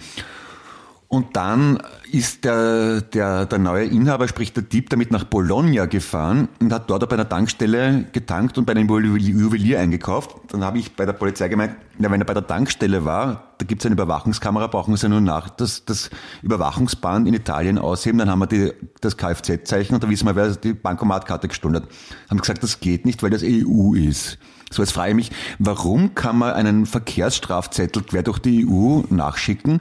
[1.08, 1.78] und dann
[2.10, 6.90] ist der, der, der neue Inhaber, sprich der Dieb, damit nach Bologna gefahren und hat
[6.90, 10.36] dort bei einer Tankstelle getankt und bei einem Juwelier eingekauft.
[10.48, 13.64] Dann habe ich bei der Polizei gemeint, ja, wenn er bei der Tankstelle war, da
[13.64, 16.10] gibt es eine Überwachungskamera, brauchen sie nur nach das, das
[16.42, 20.50] Überwachungsband in Italien ausheben, dann haben wir die, das Kfz-Zeichen und da wissen wir, wer
[20.56, 21.84] die Bankomatkarte gestohlen hat.
[22.28, 24.38] Haben gesagt, das geht nicht, weil das EU ist.
[24.70, 25.30] So, jetzt frage ich mich,
[25.60, 29.80] warum kann man einen Verkehrsstrafzettel quer durch die EU nachschicken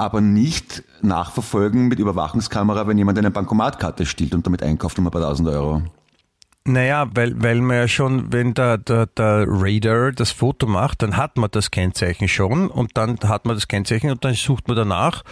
[0.00, 5.10] aber nicht nachverfolgen mit Überwachungskamera, wenn jemand eine Bankomatkarte stiehlt und damit einkauft um ein
[5.10, 5.82] paar tausend Euro.
[6.64, 11.18] Naja, weil, weil man ja schon, wenn der, der, der Raider das Foto macht, dann
[11.18, 14.76] hat man das Kennzeichen schon und dann hat man das Kennzeichen und dann sucht man
[14.76, 15.22] danach,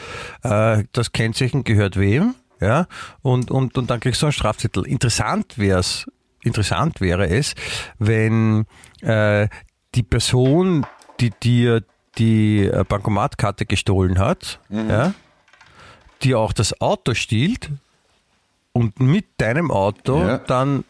[0.43, 2.87] äh, das Kennzeichen gehört wem, ja,
[3.23, 4.87] und, und, und dann kriegst du einen Strafzettel.
[4.87, 6.07] Interessant wäre es,
[6.43, 7.55] interessant wäre es,
[7.99, 8.66] wenn
[9.01, 9.49] äh,
[9.95, 10.85] die Person,
[11.21, 11.83] die dir
[12.19, 14.91] die äh, Bankomatkarte gestohlen hat, mhm.
[14.91, 15.14] ja,
[16.23, 17.71] die auch das Auto stiehlt
[18.73, 20.39] und mit deinem Auto ja.
[20.39, 20.85] dann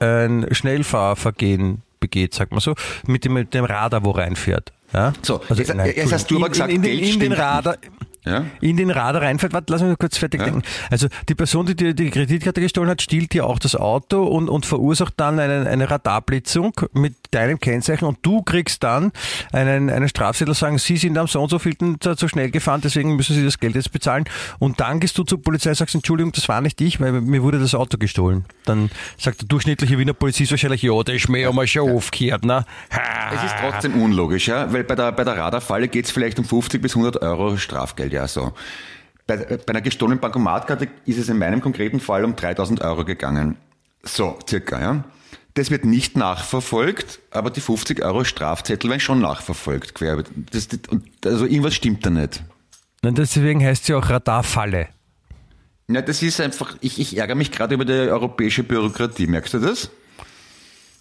[0.00, 2.74] ein Schnellfahrvergehen begeht, sagt man so,
[3.06, 4.72] mit dem, mit dem Radar wo reinfährt.
[4.92, 5.12] Ja?
[5.22, 7.76] So, also, jetzt, nein, jetzt hast du aber gesagt, in, in, in, in den Radar,
[8.24, 8.44] ja?
[8.60, 9.52] in den Radar reinfällt.
[9.52, 10.46] Warte, lass mich kurz fertig ja?
[10.46, 10.62] denken.
[10.90, 14.48] Also die Person, die dir die Kreditkarte gestohlen hat, stiehlt dir auch das Auto und,
[14.48, 19.12] und verursacht dann eine, eine Radarblitzung mit deinem Kennzeichen und du kriegst dann
[19.52, 23.16] einen, einen Strafzettel, sagen, Sie sind am so und so vielten zu schnell gefahren, deswegen
[23.16, 24.24] müssen Sie das Geld jetzt bezahlen.
[24.58, 27.42] Und dann gehst du zur Polizei und sagst, Entschuldigung, das war nicht ich, weil mir
[27.42, 28.44] wurde das Auto gestohlen.
[28.64, 32.44] Dann sagt der durchschnittliche Wiener Polizist wahrscheinlich, ja, das ist mir ja schon aufgehört.
[32.44, 32.64] Ne?
[33.34, 34.72] Es ist trotzdem unlogisch, ja?
[34.72, 38.12] weil bei der, bei der Radarfalle geht es vielleicht um 50 bis 100 Euro Strafgeld
[38.12, 38.52] ja so.
[39.26, 43.56] Bei, bei einer gestohlenen Bankomatkarte ist es in meinem konkreten Fall um 3000 Euro gegangen.
[44.02, 45.04] So, circa, ja.
[45.54, 49.94] Das wird nicht nachverfolgt, aber die 50 Euro Strafzettel werden schon nachverfolgt.
[50.50, 50.68] Das,
[51.24, 52.42] also irgendwas stimmt da nicht.
[53.02, 54.88] Und deswegen heißt sie auch Radarfalle.
[55.88, 59.26] Ja, das ist einfach, ich, ich ärgere mich gerade über die europäische Bürokratie.
[59.26, 59.90] Merkst du das?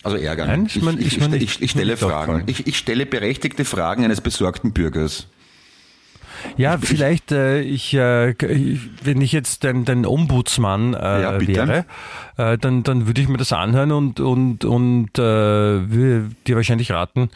[0.03, 0.47] Also ärgern.
[0.47, 2.43] Nein, ich, ich, ich, ich, stelle Fragen.
[2.45, 5.27] Ich stelle berechtigte Fragen eines besorgten Bürgers.
[6.57, 8.35] Ja, vielleicht, äh, ich, äh,
[9.03, 11.85] wenn ich jetzt dein, dein Ombudsmann äh, ja, wäre,
[12.37, 16.91] äh, dann, dann würde ich mir das anhören und, und, und äh, würde dir wahrscheinlich
[16.91, 17.29] raten,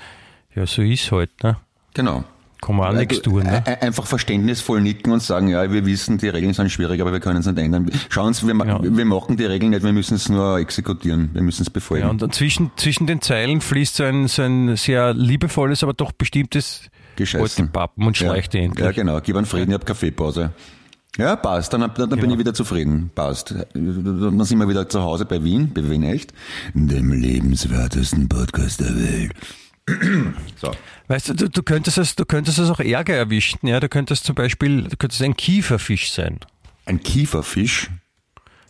[0.56, 1.32] ja, so ist halt.
[1.44, 1.58] Ne?
[1.94, 2.24] Genau.
[2.62, 3.44] Kann man auch nichts tun.
[3.44, 3.64] Ne?
[3.82, 7.40] Einfach verständnisvoll nicken und sagen, ja, wir wissen, die Regeln sind schwierig, aber wir können
[7.40, 7.90] es nicht ändern.
[8.10, 8.80] Schauen Sie, wir, ja.
[8.82, 12.06] wir machen die Regeln nicht, wir müssen es nur exekutieren, wir müssen es befolgen.
[12.06, 16.12] Ja, und zwischen, zwischen den Zeilen fließt so ein, so ein sehr liebevolles, aber doch
[16.12, 17.72] bestimmtes gescheißen.
[17.72, 18.62] Pappen und schleicht ja.
[18.62, 18.86] endlich.
[18.86, 19.20] Ja, genau.
[19.22, 20.52] Gib einen Frieden, ich habe Kaffeepause.
[21.18, 21.74] Ja, passt.
[21.74, 22.16] Dann, dann, genau.
[22.16, 23.10] bin ich wieder zufrieden.
[23.14, 23.54] Passt.
[23.74, 26.34] Dann sind wir wieder zu Hause bei Wien, bei Wien echt,
[26.74, 29.34] dem lebenswertesten Podcast der Welt.
[30.62, 30.72] so.
[31.08, 33.66] Weißt du, du, du, könntest es, du könntest es auch Ärger erwischen.
[33.66, 36.40] Ja, du könntest zum Beispiel, du könntest ein Kieferfisch sein.
[36.86, 37.90] Ein Kieferfisch?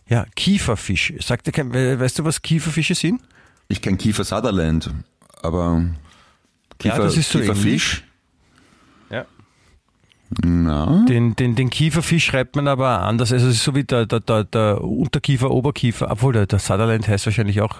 [0.08, 1.12] Ja, Kieferfisch.
[1.20, 3.20] Sagt dir, weißt du, was Kieferfische sind?
[3.68, 4.90] Ich kenne Kiefer Sutherland,
[5.42, 5.84] aber
[6.78, 8.04] Kiefer, ja, das ist so Kieferfisch?
[10.44, 11.04] Na?
[11.08, 13.32] Den, den, den Kieferfisch schreibt man aber anders.
[13.32, 17.08] Also es ist so wie der, der, der, der Unterkiefer, Oberkiefer, obwohl der, der Sutherland
[17.08, 17.78] heißt wahrscheinlich auch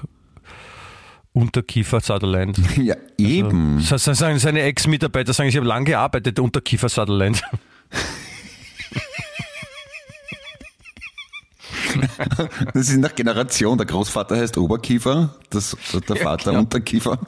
[1.33, 2.59] Unterkiefer Sutherland.
[2.77, 3.85] Ja, eben.
[3.91, 7.43] Also, sagen seine Ex-Mitarbeiter sagen, ich habe lange gearbeitet, Unterkiefer Sutherland.
[12.75, 13.77] das ist nach Generation.
[13.77, 15.77] Der Großvater heißt Oberkiefer, das,
[16.09, 17.19] der Vater ja, Unterkiefer.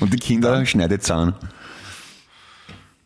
[0.00, 0.66] Und die Kinder ja.
[0.66, 1.34] Schneidezahn.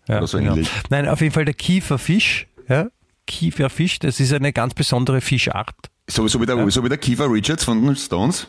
[0.09, 0.53] Ja, oder so genau.
[0.53, 0.71] ähnlich.
[0.91, 2.89] Nein, auf jeden Fall der Kieferfisch, ja,
[3.27, 3.99] Kieferfisch.
[3.99, 5.75] Das ist eine ganz besondere Fischart.
[6.09, 6.71] So, so, wie, der, ja.
[6.71, 8.47] so wie der Kiefer Richards von den Stones?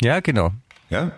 [0.00, 0.52] Ja, genau.
[0.90, 1.12] Ja?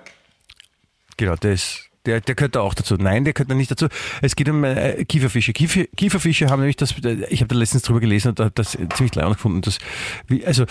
[1.18, 2.94] Genau, das, der, der gehört da auch dazu.
[2.94, 3.88] Nein, der gehört da nicht dazu.
[4.22, 5.52] Es geht um äh, Kieferfische.
[5.52, 6.94] Kiefer, Kieferfische haben nämlich das,
[7.28, 9.60] ich habe da letztens drüber gelesen und habe das ziemlich leid gefunden.
[9.60, 9.78] Dass,
[10.26, 10.64] wie, also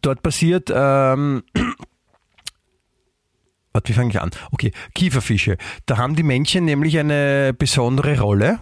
[0.00, 1.42] dort passiert, ähm,
[3.72, 4.30] Warte, wie fange ich an?
[4.50, 5.56] Okay, Kieferfische.
[5.86, 8.58] Da haben die Männchen nämlich eine besondere Rolle.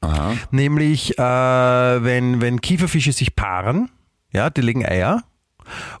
[0.00, 0.34] Aha.
[0.50, 3.90] Nämlich, äh, wenn, wenn Kieferfische sich paaren,
[4.32, 5.22] ja, die legen Eier.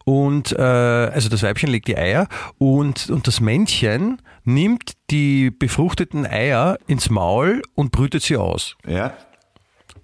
[0.04, 2.26] Und äh, also das Weibchen legt die Eier
[2.56, 8.76] und, und das Männchen nimmt die befruchteten Eier ins Maul und brütet sie aus.
[8.86, 9.12] Ja.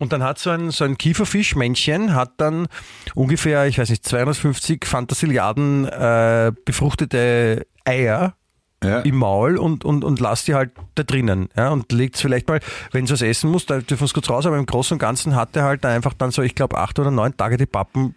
[0.04, 2.68] Und dann hat so ein, so ein Kieferfischmännchen hat dann
[3.14, 8.36] ungefähr, ich weiß nicht, 250 Fantasiliarden äh, befruchtete Eier
[8.84, 9.00] ja.
[9.00, 11.48] im Maul und, und, und lasst die halt da drinnen.
[11.56, 12.60] Ja, und legt es vielleicht mal,
[12.92, 15.34] wenn es was essen muss, da dürfen es kurz raus, aber im Großen und Ganzen
[15.36, 18.14] hat er halt einfach dann so, ich glaube, acht oder neun Tage die Pappen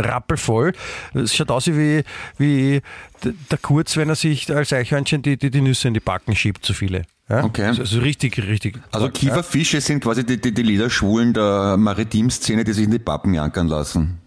[0.00, 0.72] rappelvoll.
[1.12, 2.04] Es schaut aus wie,
[2.38, 2.80] wie
[3.22, 6.64] der Kurz, wenn er sich als Eichhörnchen die, die, die Nüsse in die Backen schiebt,
[6.64, 7.02] zu viele.
[7.28, 7.44] Ja?
[7.44, 7.64] Okay.
[7.64, 8.78] Also, also richtig, richtig.
[8.92, 9.80] Also Kieferfische ja?
[9.80, 14.18] sind quasi die, die, die Liederschwulen der Maritimszene, die sich in die Pappen jankern lassen.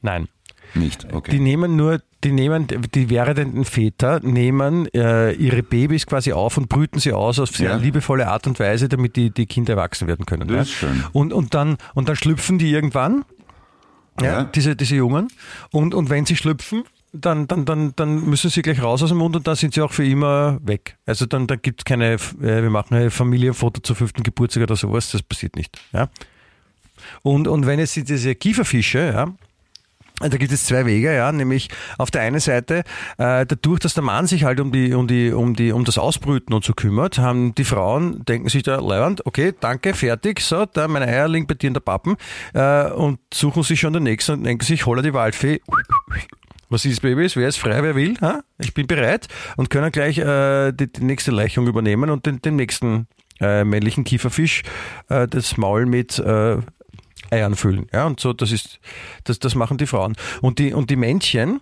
[0.00, 0.28] Nein.
[0.74, 1.32] Nicht, okay.
[1.32, 6.68] Die nehmen nur, die nehmen, die werdenden Väter nehmen äh, ihre Babys quasi auf und
[6.68, 7.76] brüten sie aus auf sehr ja.
[7.76, 10.46] liebevolle Art und Weise, damit die, die Kinder erwachsen werden können.
[10.46, 10.62] Das ja?
[10.62, 11.04] ist schön.
[11.12, 13.24] Und, und, dann, und dann schlüpfen die irgendwann,
[14.20, 14.44] ja.
[14.44, 15.28] Diese, diese Jungen.
[15.70, 19.18] Und, und wenn sie schlüpfen, dann, dann, dann, dann müssen sie gleich raus aus dem
[19.18, 20.96] Mund und dann sind sie auch für immer weg.
[21.06, 24.76] Also dann, da gibt es keine, äh, wir machen ein Familienfoto zur fünften Geburtstag oder
[24.76, 25.78] sowas, das passiert nicht.
[25.92, 26.08] Ja?
[27.22, 29.34] Und, und wenn jetzt diese Kieferfische, ja,
[30.20, 32.84] da gibt es zwei Wege, ja, nämlich auf der einen Seite,
[33.16, 35.96] äh, dadurch, dass der Mann sich halt um die, um die, um die, um das
[35.96, 40.66] Ausbrüten und so kümmert, haben die Frauen, denken sich da, Leihwand, okay, danke, fertig, so,
[40.66, 42.16] da meine Eier liegen bei dir in der Pappen,
[42.52, 45.62] äh, und suchen sich schon den nächsten und denken sich, holla die Waldfee,
[46.70, 47.36] was ist, Babys?
[47.36, 48.16] Wer ist frei, wer will?
[48.20, 48.42] Ha?
[48.58, 52.56] Ich bin bereit und können gleich äh, die, die nächste Leichung übernehmen und den, den
[52.56, 53.08] nächsten
[53.40, 54.62] äh, männlichen Kieferfisch
[55.08, 56.58] äh, das Maul mit äh,
[57.30, 57.86] Eiern füllen.
[57.92, 58.80] Ja, und so, das ist,
[59.24, 60.16] das, das machen die Frauen.
[60.40, 61.60] Und die, und die Männchen,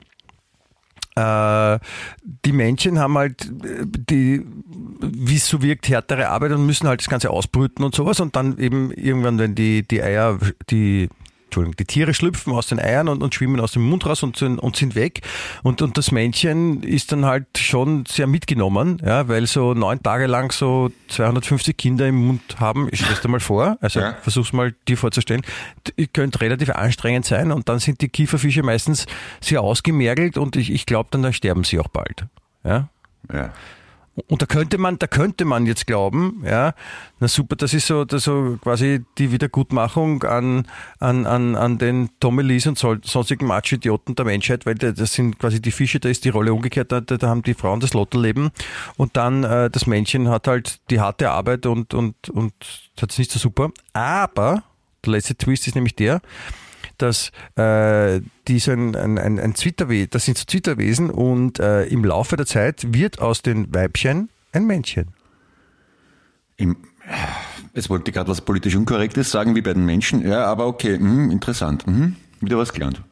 [1.16, 1.78] äh,
[2.44, 4.44] die Männchen haben halt die,
[5.00, 8.36] wie es so wirkt, härtere Arbeit und müssen halt das Ganze ausbrüten und sowas und
[8.36, 10.38] dann eben irgendwann, wenn die, die Eier,
[10.70, 11.08] die
[11.48, 14.40] Entschuldigung, die Tiere schlüpfen aus den Eiern und, und schwimmen aus dem Mund raus und,
[14.42, 15.22] und sind weg.
[15.62, 20.26] Und, und das Männchen ist dann halt schon sehr mitgenommen, ja, weil so neun Tage
[20.26, 22.88] lang so 250 Kinder im Mund haben.
[22.92, 24.14] Ich stelle dir mal vor, also ja.
[24.20, 25.40] versuch's mal dir vorzustellen.
[26.12, 29.06] Könnte relativ anstrengend sein und dann sind die Kieferfische meistens
[29.40, 32.26] sehr ausgemergelt und ich, ich glaube dann, dann sterben sie auch bald.
[32.62, 32.88] Ja.
[33.32, 33.52] Ja.
[34.26, 36.74] Und da könnte man, da könnte man jetzt glauben, ja,
[37.20, 40.66] na super, das ist so, das so quasi die Wiedergutmachung an,
[40.98, 45.60] an, an, an den Tommy Lees und sonstigen Matschidioten der Menschheit, weil das sind quasi
[45.60, 48.50] die Fische, da ist die Rolle umgekehrt, da, da haben die Frauen das Lottoleben
[48.96, 52.52] und dann äh, das Männchen hat halt die harte Arbeit und, und, und
[53.00, 53.70] hat es nicht so super.
[53.92, 54.62] Aber
[55.04, 56.20] der letzte Twist ist nämlich der,
[56.98, 61.84] dass äh, die so ein, ein, ein, ein Zwitterwesen, das sind so Zwitterwesen und äh,
[61.84, 65.08] im Laufe der Zeit wird aus den Weibchen ein Männchen.
[66.56, 66.76] Im,
[67.74, 70.26] jetzt wollte gerade was politisch Unkorrektes sagen, wie bei den Menschen.
[70.26, 71.86] Ja, aber okay, mhm, interessant.
[71.86, 72.16] Mhm.
[72.40, 73.02] Wieder was gelernt.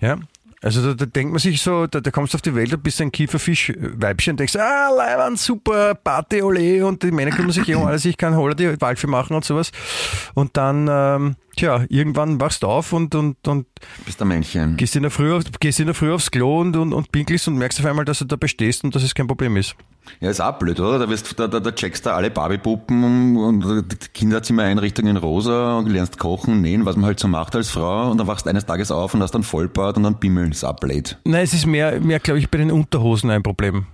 [0.00, 0.18] Ja,
[0.66, 2.76] also da, da, denkt man sich so, da, da kommst du auf die Welt, du
[2.76, 7.68] bist ein Kieferfischweibchen und denkst, ah, Leiband, super, Party, ole, und die Männer kümmern sich
[7.68, 9.70] eh um alles, ich kann Holler die Waldfee machen und sowas.
[10.34, 13.68] Und dann, ähm, tja, irgendwann wachst du auf und, und, und
[14.06, 14.76] bist ein Männchen.
[14.76, 17.46] Gehst in der Früh, auf, gehst in der Früh aufs Klo und, und, und pinkelst
[17.46, 19.76] und merkst auf einmal, dass du da bestehst und dass es kein Problem ist.
[20.20, 20.98] Ja, ist auch blöd, oder?
[20.98, 26.18] Da, wirst, da, da, da checkst du alle Barbiepuppen und Kinderzimmereinrichtungen in rosa und lernst
[26.18, 29.14] kochen, nähen, was man halt so macht als Frau und dann wachst eines Tages auf
[29.14, 30.52] und hast dann Vollbart und dann bimmeln.
[30.52, 31.18] Ist auch blöd.
[31.24, 33.86] Nein, es ist mehr, mehr glaube ich, bei den Unterhosen ein Problem.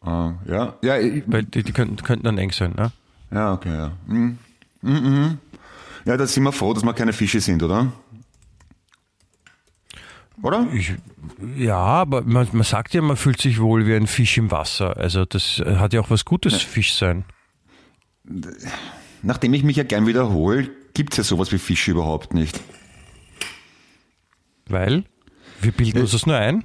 [0.00, 0.74] Ah, ja.
[0.82, 0.94] ja
[1.26, 2.92] Weil die, die könnten, könnten dann eng sein, ne?
[3.30, 3.92] Ja, okay, ja.
[4.06, 4.38] Mhm.
[4.82, 5.38] Mhm, mhm.
[6.04, 7.92] Ja, da sind wir froh, dass wir keine Fische sind, oder?
[10.42, 10.66] Oder?
[10.74, 10.92] Ich,
[11.56, 14.96] ja, aber man, man, sagt ja, man fühlt sich wohl wie ein Fisch im Wasser.
[14.96, 16.58] Also das hat ja auch was Gutes, ja.
[16.58, 17.24] Fisch sein.
[19.22, 22.60] Nachdem ich mich ja gern wiederhole, gibt es ja sowas wie Fische überhaupt nicht.
[24.66, 25.04] Weil?
[25.60, 26.64] Wir bilden uns das nur ein?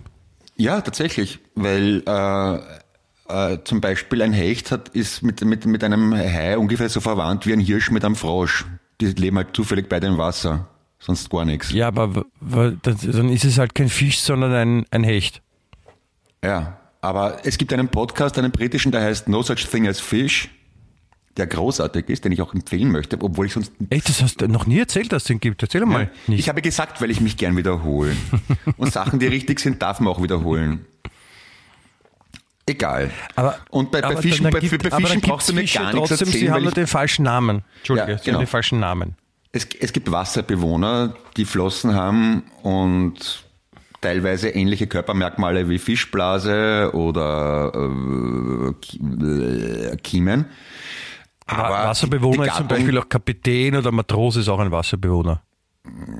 [0.56, 1.40] Ja, tatsächlich.
[1.54, 6.90] Weil äh, äh, zum Beispiel ein Hecht hat, ist mit, mit, mit einem Hai ungefähr
[6.90, 8.66] so verwandt wie ein Hirsch mit einem Frosch.
[9.00, 10.68] Die leben halt zufällig beide im Wasser
[11.00, 11.72] sonst gar nichts.
[11.72, 15.42] Ja, aber dann ist es halt kein Fisch, sondern ein, ein Hecht.
[16.44, 20.50] Ja, aber es gibt einen Podcast, einen britischen, der heißt No Such Thing as Fish.
[21.38, 23.72] der großartig ist, den ich auch empfehlen möchte, obwohl ich sonst.
[23.90, 25.62] Echt, das hast du noch nie erzählt, dass es den gibt.
[25.62, 26.10] Erzähl mal.
[26.28, 28.16] Ja, ich habe gesagt, weil ich mich gern wiederhole.
[28.78, 30.86] Und Sachen, die richtig sind, darf man auch wiederholen.
[32.70, 33.12] Egal.
[33.36, 36.28] Aber, und bei, bei Fischen, bei, gibt, bei Fischen brauchst du mir gar nichts trotzdem,
[36.28, 36.46] erzählen.
[36.48, 37.64] Sie haben nur den falschen Namen.
[37.78, 38.36] Entschuldige, ja, Sie genau.
[38.40, 39.16] haben den falschen Namen.
[39.58, 43.44] Es, es gibt Wasserbewohner, die Flossen haben und
[44.02, 47.72] teilweise ähnliche Körpermerkmale wie Fischblase oder
[48.72, 50.46] äh, Kiemen.
[51.48, 55.42] Aber Wasserbewohner ist zum Beispiel auch Kapitän oder Matrose ist auch ein Wasserbewohner.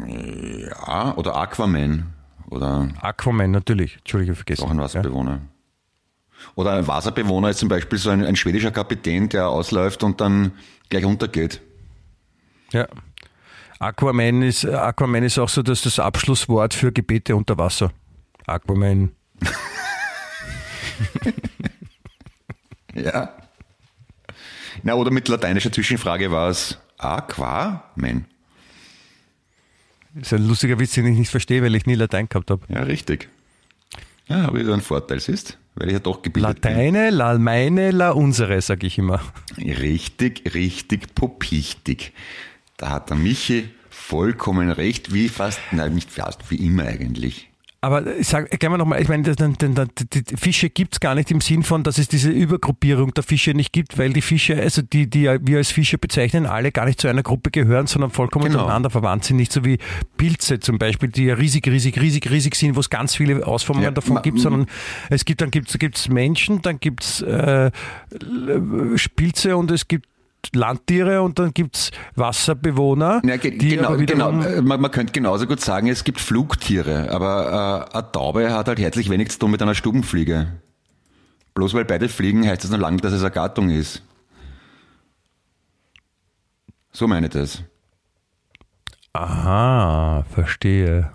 [0.08, 2.14] Ja, oder Aquaman.
[2.50, 3.98] Oder Aquaman, natürlich.
[3.98, 4.64] Entschuldige, vergessen.
[4.64, 5.32] Auch ein Wasserbewohner.
[5.32, 5.42] Ja.
[6.56, 10.54] Oder ein Wasserbewohner ist zum Beispiel so ein, ein schwedischer Kapitän, der ausläuft und dann
[10.90, 11.62] gleich untergeht.
[12.72, 12.88] Ja.
[13.80, 17.92] Aquaman ist, Aquaman ist auch so dass das Abschlusswort für Gebete unter Wasser.
[18.46, 19.12] Aquaman.
[22.96, 23.34] ja.
[24.84, 28.26] Na, oder mit lateinischer Zwischenfrage war es Aquaman.
[30.14, 32.66] Das ist ein lustiger Witz, den ich nicht verstehe, weil ich nie Latein gehabt habe.
[32.70, 33.30] Ja, richtig.
[34.28, 37.16] Ja, aber so ein Vorteil ist, weil ich ja doch gebildet Lateine, bin.
[37.16, 39.22] la meine, la unsere, sage ich immer.
[39.58, 42.14] Richtig, richtig popichtig.
[42.78, 47.50] Da hat der Michi vollkommen recht, wie fast, nein, nicht fast, wie immer eigentlich.
[47.80, 51.30] Aber ich sage gleich mal nochmal, ich meine, die, die Fische gibt es gar nicht
[51.30, 54.82] im Sinn von, dass es diese Übergruppierung der Fische nicht gibt, weil die Fische, also
[54.82, 58.46] die, die wir als Fische bezeichnen, alle gar nicht zu einer Gruppe gehören, sondern vollkommen
[58.46, 58.64] genau.
[58.64, 59.38] zueinander verwandt sind.
[59.38, 59.78] Nicht so wie
[60.18, 63.86] Pilze zum Beispiel, die ja riesig, riesig, riesig, riesig sind, wo es ganz viele Ausformungen
[63.86, 64.66] ja, davon gibt, sondern
[65.10, 67.70] es gibt, dann gibt es Menschen, dann gibt es äh,
[69.16, 70.08] Pilze und es gibt
[70.56, 73.22] Landtiere und dann gibt es Wasserbewohner.
[73.26, 74.32] Ja, ge genau, genau.
[74.32, 78.80] Man, man, könnte genauso gut sagen, es gibt Flugtiere, aber äh, eine Taube hat halt
[78.80, 80.48] herzlich wenig zu tun mit einer Stubenfliege.
[81.54, 84.04] Bloß weil beide fliegen, heißt das noch lange, dass es eine Gattung ist.
[86.92, 87.64] So meine ich das.
[89.14, 91.12] Aha, verstehe.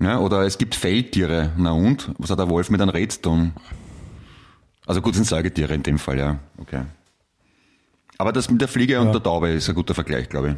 [0.00, 1.52] Ja, oder es gibt Feldtiere.
[1.56, 2.12] Na und?
[2.18, 3.52] Was hat der Wolf mit einem Reh zu tun?
[4.86, 6.38] Also gut, sind Säugetiere in dem Fall, ja.
[6.58, 6.82] Okay.
[8.18, 9.00] Aber das mit der Fliege ja.
[9.00, 10.54] und der Taube ist ein guter Vergleich, glaube ich.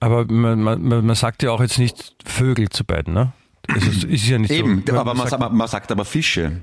[0.00, 3.32] Aber man, man, man sagt ja auch jetzt nicht Vögel zu beiden, ne?
[3.68, 4.98] Es ist, ist ja nicht Eben, so.
[4.98, 6.62] aber man sagt, man sagt aber Fische.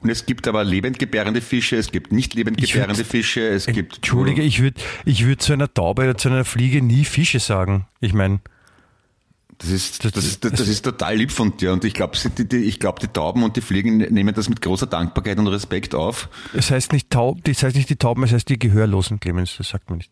[0.00, 3.96] Und es gibt aber lebendgebärende Fische, es gibt nicht lebendgebärende Fische, es gibt.
[3.96, 7.86] Entschuldige, ich würde ich würd zu einer Taube oder zu einer Fliege nie Fische sagen.
[8.00, 8.40] Ich meine.
[9.58, 12.46] Das ist, das, das, das, das ist total lieb von dir und ich glaube, die,
[12.46, 15.94] die, ich glaub, die Tauben und die Fliegen nehmen das mit großer Dankbarkeit und Respekt
[15.94, 16.28] auf.
[16.52, 19.70] Es heißt nicht Taub, das heißt nicht die Tauben, es heißt die Gehörlosen, Clemens, das
[19.70, 20.10] sagt man nicht.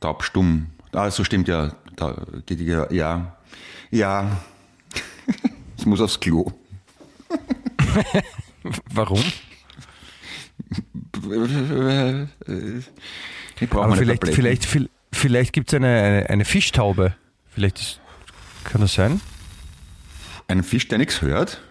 [0.00, 0.66] Taubstumm.
[0.92, 1.72] Ah, so stimmt ja.
[1.98, 3.36] Ja, ja.
[3.90, 4.40] Ja.
[5.78, 6.52] ich muss aufs Klo.
[8.92, 9.22] Warum?
[13.60, 17.14] Ich brauche Aber vielleicht, vielleicht, vielleicht, vielleicht gibt es eine, eine, eine Fischtaube.
[17.50, 18.00] Vielleicht ist
[18.64, 19.20] kann das sein?
[20.48, 21.62] Ein Fisch, der nichts hört?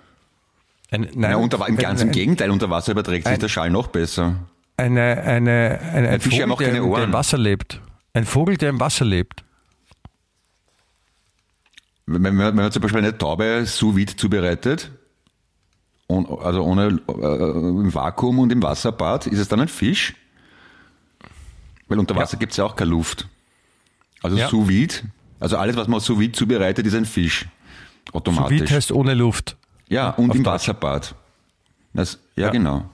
[0.91, 3.88] Ein, nein, ja, unter, im ganz im Gegenteil, unter Wasser überträgt sich der Schall noch
[3.88, 4.36] besser.
[4.78, 7.80] Eine, eine, eine, ein, Fisch, Vogel, der, der, im Wasser lebt.
[8.14, 9.44] Ein Vogel, der im Wasser lebt.
[12.06, 14.91] Wenn man, wenn man zum Beispiel eine Taube sous vide zubereitet,
[16.08, 20.14] und, also ohne äh, im Vakuum und im Wasserbad, ist es dann ein Fisch?
[21.88, 22.39] Weil unter Wasser ja.
[22.39, 23.28] gibt es ja auch keine Luft.
[24.22, 24.50] Also ja.
[24.50, 24.96] sous vide
[25.44, 27.46] also alles, was man sous vide zubereitet, ist ein Fisch.
[28.14, 28.62] Automatisch.
[28.62, 29.58] Sous heißt ohne Luft.
[29.89, 30.54] Ja, und Auf im Deutsch.
[30.54, 31.16] Wasserbad.
[31.94, 32.89] Das, ja, ja, genau.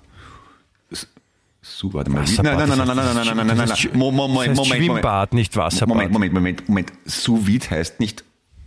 [1.62, 2.24] So, warte mal.
[2.24, 3.89] Nein, nein, nein, nein, nein, nein, nein, nein, nein, nein, nein.
[3.93, 4.84] Moment, Moment, Moment.
[4.84, 5.89] Schwimmbad, nicht Wasserbad.
[5.89, 6.93] Moment, Moment, Moment, Moment.
[7.06, 8.24] Sous vide heißt nicht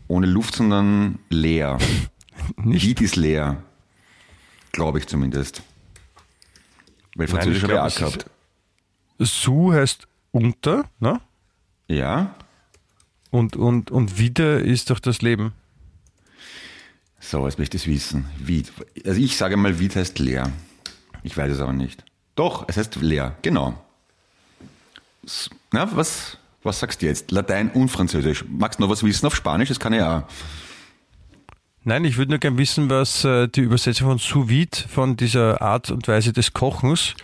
[0.07, 1.79] ohne Luft, sondern leer.
[2.63, 2.87] nicht?
[2.87, 3.65] Vide ist leer.
[4.71, 5.63] Glaube ich zumindest.
[7.17, 8.27] Weil Französisch habe ich auch gehabt.
[9.19, 11.21] Sous heißt unter, ne?
[11.89, 12.37] Ja.
[13.33, 15.55] Und, und, und wieder ist doch das Leben.
[17.19, 18.27] So, jetzt möchte ich es wissen.
[18.37, 18.71] Wied.
[19.07, 20.53] Also ich sage mal, Wied heißt leer.
[21.23, 22.05] Ich weiß es aber nicht.
[22.35, 23.83] Doch, es heißt leer, genau.
[25.73, 27.31] Na, was, was sagst du jetzt?
[27.31, 28.45] Latein und Französisch.
[28.51, 29.71] Magst du noch was wissen auf Spanisch?
[29.71, 30.25] Das kann ich auch.
[31.85, 35.63] Nein, ich würde nur gerne wissen, was äh, die Übersetzung von sous vide, von dieser
[35.63, 37.15] Art und Weise des Kochens,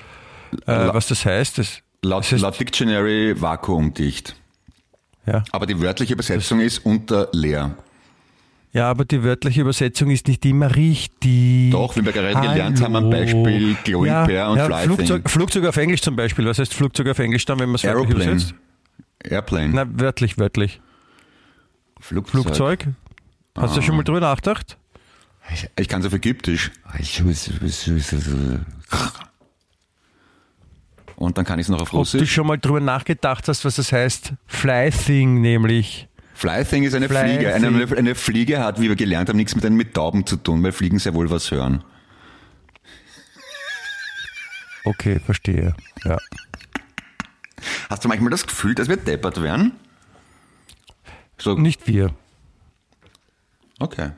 [0.67, 1.59] äh, was das heißt.
[1.59, 4.35] Das, laut, das heißt, laut Dictionary vakuumdicht.
[5.29, 5.45] Ja.
[5.53, 7.75] Aber die wörtliche Übersetzung ist unter leer.
[8.73, 11.71] Ja, aber die wörtliche Übersetzung ist nicht immer richtig.
[11.71, 12.51] Doch, wie wir gerade Hallo.
[12.51, 16.17] gelernt haben, am Beispiel Glowing ja, Bear und ja, Fly Flugzeug, Flugzeug auf Englisch zum
[16.17, 16.47] Beispiel.
[16.47, 18.55] Was heißt Flugzeug auf Englisch dann, wenn man es wörtlich übersetzt?
[19.25, 19.71] Airplane.
[19.73, 20.81] Na, wörtlich, wörtlich.
[22.01, 22.43] Flugzeug.
[22.43, 22.87] Flugzeug?
[23.57, 23.75] Hast ah.
[23.77, 24.77] du schon mal drüber nachgedacht?
[25.53, 26.71] Ich, ich kann es auf Ägyptisch.
[31.19, 32.21] Und dann kann ich es noch auf Russisch.
[32.21, 34.33] Ob du schon mal drüber nachgedacht hast, was das heißt?
[34.47, 36.09] Fly Thing nämlich.
[36.35, 37.55] Fly Thing ist eine Fly Fliege.
[37.55, 40.71] Eine, eine, Fliege hat, wie wir gelernt haben, nichts mit, mit Tauben zu tun, weil
[40.71, 41.83] Fliegen sehr wohl was hören.
[44.85, 45.75] Okay, verstehe.
[46.05, 46.17] Ja.
[47.91, 49.73] Hast du manchmal das Gefühl, dass wir deppert werden?
[51.37, 51.55] So.
[51.55, 52.15] Nicht wir.
[53.81, 54.13] Okay.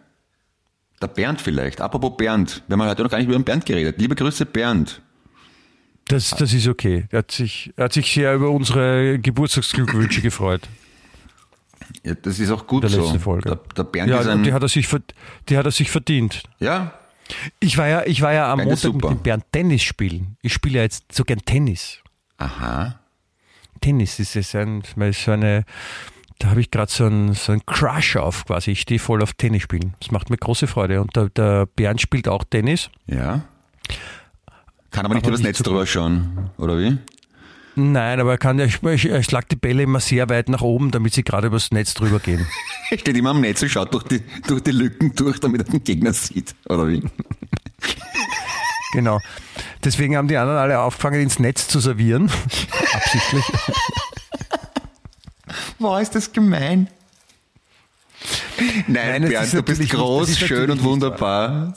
[1.00, 1.80] Der Bernd vielleicht.
[1.80, 2.62] Apropos Bernd.
[2.68, 3.98] Wir haben heute noch gar nicht über den Bernd geredet.
[3.98, 5.00] Liebe Grüße, Bernd.
[6.10, 7.06] Das, das ist okay.
[7.10, 10.68] Er hat, sich, er hat sich sehr über unsere Geburtstagsglückwünsche gefreut.
[12.04, 13.18] Ja, das ist auch gut der so.
[13.18, 13.48] Folge.
[13.48, 14.88] Der, der Bernd ja, ist ein die hat, er sich,
[15.48, 16.42] die hat er sich verdient.
[16.58, 16.92] Ja.
[17.60, 20.36] Ich war ja, ich war ja am Bernd Montag mit dem Bernd Tennis spielen.
[20.42, 21.98] Ich spiele ja jetzt so gern Tennis.
[22.38, 22.98] Aha.
[23.80, 24.82] Tennis ist es ein,
[25.12, 25.64] so eine,
[26.38, 28.72] da habe ich gerade so einen so einen Crush auf quasi.
[28.72, 29.94] Ich stehe voll auf Tennis spielen.
[30.00, 31.00] Das macht mir große Freude.
[31.00, 32.90] Und der, der Bernd spielt auch Tennis.
[33.06, 33.42] Ja.
[34.90, 36.98] Kann aber nicht aber übers Netz drüber schauen, oder wie?
[37.76, 41.14] Nein, aber er kann, ich, er schlagt die Bälle immer sehr weit nach oben, damit
[41.14, 42.46] sie gerade übers Netz drüber gehen.
[42.90, 45.72] er steht immer am Netz und schaut durch die, durch die Lücken durch, damit er
[45.72, 47.02] den Gegner sieht, oder wie?
[48.92, 49.20] genau.
[49.84, 52.30] Deswegen haben die anderen alle aufgefangen, ins Netz zu servieren.
[52.92, 53.44] Absichtlich.
[55.78, 56.88] Boah, ist das gemein.
[58.86, 61.74] Nein, Nein Bernd, du bist groß, schön und wunderbar.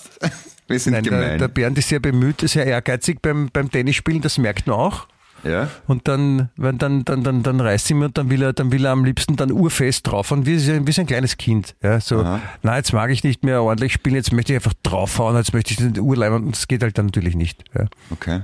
[0.68, 1.22] Wir sind Nein, gemein.
[1.22, 5.08] Der, der Bernd ist sehr bemüht, sehr ehrgeizig beim, beim Tennisspielen, das merkt man auch.
[5.44, 5.70] Ja.
[5.88, 8.72] Und dann, wenn dann, dann, dann, dann reißt sie mir und dann will er, dann
[8.72, 11.76] will er am liebsten dann urfest drauf und wie, wie so ein kleines Kind.
[11.84, 12.42] Ja, so, Aha.
[12.62, 15.72] na, jetzt mag ich nicht mehr ordentlich spielen, jetzt möchte ich einfach draufhauen, jetzt möchte
[15.72, 17.64] ich den Urleim und das geht halt dann natürlich nicht.
[17.78, 17.88] Ja.
[18.10, 18.42] Okay.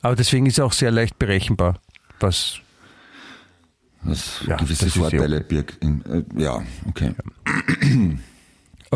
[0.00, 1.80] Aber deswegen ist er auch sehr leicht berechenbar,
[2.20, 2.60] was
[4.02, 5.82] was ja, gewisse Vorteile birgt.
[5.82, 7.12] Äh, ja, okay.
[7.82, 8.08] Ja.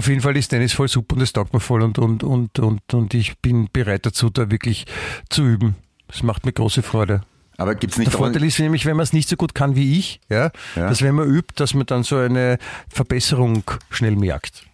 [0.00, 2.58] Auf jeden Fall ist Tennis voll super und es taugt mir voll und, und, und,
[2.58, 4.86] und, und ich bin bereit dazu, da wirklich
[5.28, 5.74] zu üben.
[6.08, 7.20] Das macht mir große Freude.
[7.58, 9.98] Aber gibt's nicht Der Vorteil ist nämlich, wenn man es nicht so gut kann wie
[9.98, 12.56] ich, ja, ja, dass wenn man übt, dass man dann so eine
[12.88, 14.64] Verbesserung schnell merkt.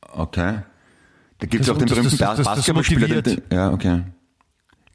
[0.00, 0.60] Okay.
[1.40, 3.22] Da gibt es auch den berühmten Basketballspieler.
[3.52, 4.00] Ja, okay.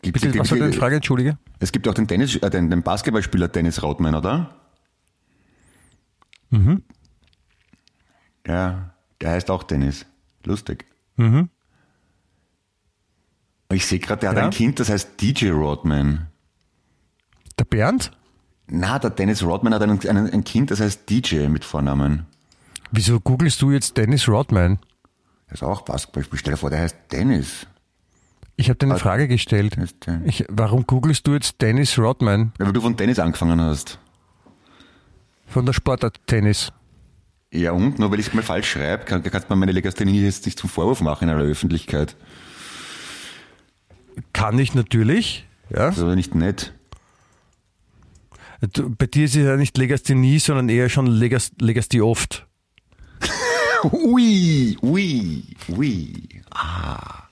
[0.01, 0.95] Gibt's, Bitte, was war deine Frage?
[0.95, 1.37] Entschuldige.
[1.59, 4.55] Es gibt auch den, Tennis, äh, den, den Basketballspieler Dennis Rodman, oder?
[6.49, 6.81] Mhm.
[8.49, 10.07] Ja, der heißt auch Dennis.
[10.43, 10.85] Lustig.
[11.17, 11.49] Mhm.
[13.71, 14.45] Ich sehe gerade, der hat ja.
[14.45, 16.27] ein Kind, das heißt DJ Rodman.
[17.59, 18.11] Der Bernd?
[18.67, 22.25] Na, der Dennis Rodman hat ein, ein, ein Kind, das heißt DJ mit Vornamen.
[22.91, 24.79] Wieso googelst du jetzt Dennis Rodman?
[25.49, 26.39] Das ist auch Basketballspieler.
[26.39, 27.67] Stell dir vor, der heißt Dennis.
[28.55, 28.97] Ich habe dir eine?
[28.97, 29.77] Frage gestellt.
[30.25, 32.53] Ich, warum googelst du jetzt Dennis Rodman?
[32.57, 33.99] Ja, weil du von Tennis angefangen hast.
[35.45, 36.71] Von der Sportart Tennis.
[37.51, 37.97] Ja und?
[37.99, 40.59] Nur weil ich es mal falsch schreibe, kann, kannst du mir meine Legasthenie jetzt nicht
[40.59, 42.15] zum Vorwurf machen in aller Öffentlichkeit.
[44.33, 45.47] Kann ich natürlich.
[45.69, 45.87] Ja.
[45.87, 46.73] Das ist aber nicht nett.
[48.73, 52.45] Du, bei dir ist es ja nicht Legasthenie, sondern eher schon Legas, Legasthie oft.
[53.91, 56.13] ui, ui, ui.
[56.51, 57.23] Ah.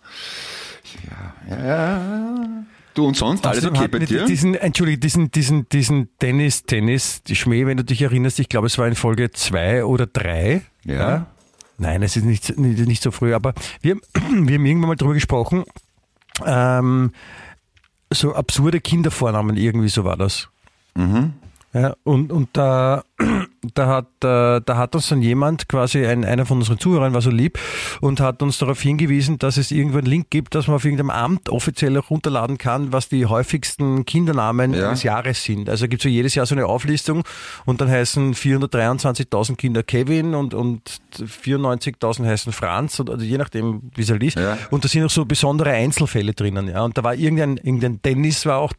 [1.50, 2.66] Ja, ja.
[2.98, 4.26] Du und sonst alles Außerdem okay bei dir?
[4.26, 8.66] Diesen, Entschuldige, diesen, diesen, diesen Tennis, Tennis, die Schmäh, wenn du dich erinnerst, ich glaube,
[8.66, 10.64] es war in Folge zwei oder drei.
[10.84, 10.96] Ja.
[10.96, 11.26] ja.
[11.78, 15.14] Nein, es ist nicht, nicht, nicht so früh, aber wir, wir haben irgendwann mal drüber
[15.14, 15.64] gesprochen,
[16.44, 17.12] ähm,
[18.12, 20.50] so absurde Kindervornamen, irgendwie so war das.
[20.96, 21.34] Mhm.
[21.74, 23.04] Ja, und, und da,
[23.74, 27.22] da, hat, äh, da hat uns dann jemand, quasi ein, einer von unseren Zuhörern war
[27.22, 27.60] so lieb
[28.00, 31.10] und hat uns darauf hingewiesen, dass es irgendwo einen Link gibt, dass man auf irgendeinem
[31.10, 34.92] Amt offiziell runterladen kann, was die häufigsten Kindernamen ja.
[34.92, 35.70] des Jahres sind.
[35.70, 37.24] Also gibt es so jedes Jahr so eine Auflistung
[37.66, 43.92] und dann heißen 423.000 Kinder Kevin und, und 94.000 heißen Franz, oder, also je nachdem,
[43.94, 44.38] wie es halt ist.
[44.38, 44.58] Ja.
[44.72, 46.70] Und da sind auch so besondere Einzelfälle drinnen.
[46.70, 46.84] Ja.
[46.84, 48.74] Und da war irgendein, irgendein Dennis war auch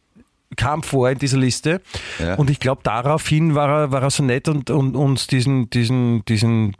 [0.55, 1.81] kam vor in dieser Liste.
[2.19, 2.35] Ja.
[2.35, 6.25] Und ich glaube, daraufhin war er, war er so nett und, und uns diesen, diesen,
[6.25, 6.75] diesen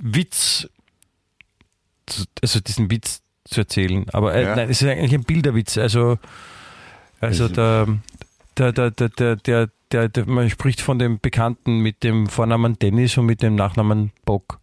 [0.00, 0.68] Witz,
[2.40, 4.06] also diesen Witz zu erzählen.
[4.12, 4.56] Aber äh, ja.
[4.56, 5.78] nein, es ist eigentlich ein Bilderwitz.
[5.78, 6.18] Also,
[7.20, 7.86] also der,
[8.56, 13.16] der, der, der, der, der, der, man spricht von dem Bekannten mit dem Vornamen Dennis
[13.18, 14.58] und mit dem Nachnamen Bock.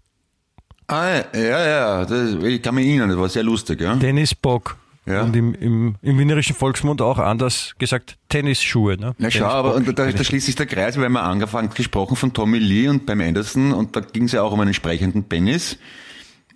[0.88, 3.96] Ah, ja, ja, das, ich kann mich erinnern, das war sehr lustig, ja.
[3.96, 4.76] Dennis Bock.
[5.10, 5.24] Ja.
[5.24, 8.96] Und im, im, im wienerischen Volksmund auch anders gesagt Tennisschuhe.
[8.96, 9.16] Ne?
[9.18, 12.32] Na schau, aber und da, da schließt sich der Kreis, weil wir angefangen gesprochen von
[12.32, 15.80] Tommy Lee und beim Anderson und da ging es ja auch um einen entsprechenden Penis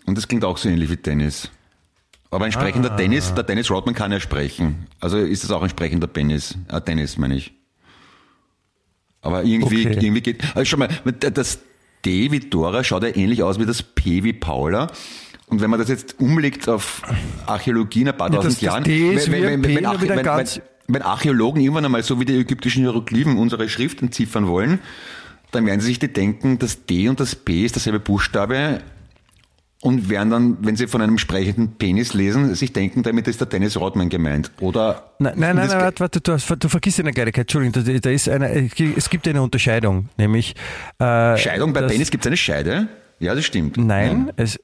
[0.06, 1.50] und das klingt auch so ähnlich wie Tennis.
[2.30, 2.96] Aber ein entsprechender ah.
[2.96, 4.88] Tennis, der Dennis Rodman kann ja sprechen.
[5.00, 6.56] Also ist das auch ein entsprechender Penis.
[6.68, 7.54] Äh, Tennis, meine ich.
[9.22, 10.00] Aber irgendwie, okay.
[10.00, 10.44] irgendwie geht.
[10.56, 11.60] Also schau mal, das
[12.06, 14.92] D wie Dora schaut ja ähnlich aus wie das P wie Paula.
[15.54, 17.04] Und wenn man das jetzt umlegt auf
[17.46, 23.38] Archäologie in ein paar tausend Jahren, wenn, Archäologen irgendwann einmal so wie die ägyptischen Hieroglyphen
[23.38, 24.80] unsere Schrift entziffern wollen,
[25.52, 28.82] dann werden sie sich die denken, das D und das P ist derselbe Buchstabe
[29.80, 33.46] und werden dann, wenn sie von einem sprechenden Penis lesen, sich denken, damit ist der
[33.46, 34.50] Dennis Rodman gemeint.
[34.60, 35.12] Oder?
[35.20, 37.44] Nein, nein, nein, nein warte, du, du vergisst eine Kleinigkeit.
[37.44, 40.56] Entschuldigung, da, da, ist eine, es gibt eine Unterscheidung, nämlich.
[40.98, 42.88] Äh, Scheidung bei Penis gibt es eine Scheide?
[43.20, 43.78] Ja, das stimmt.
[43.78, 44.44] Nein, ja.
[44.44, 44.60] es.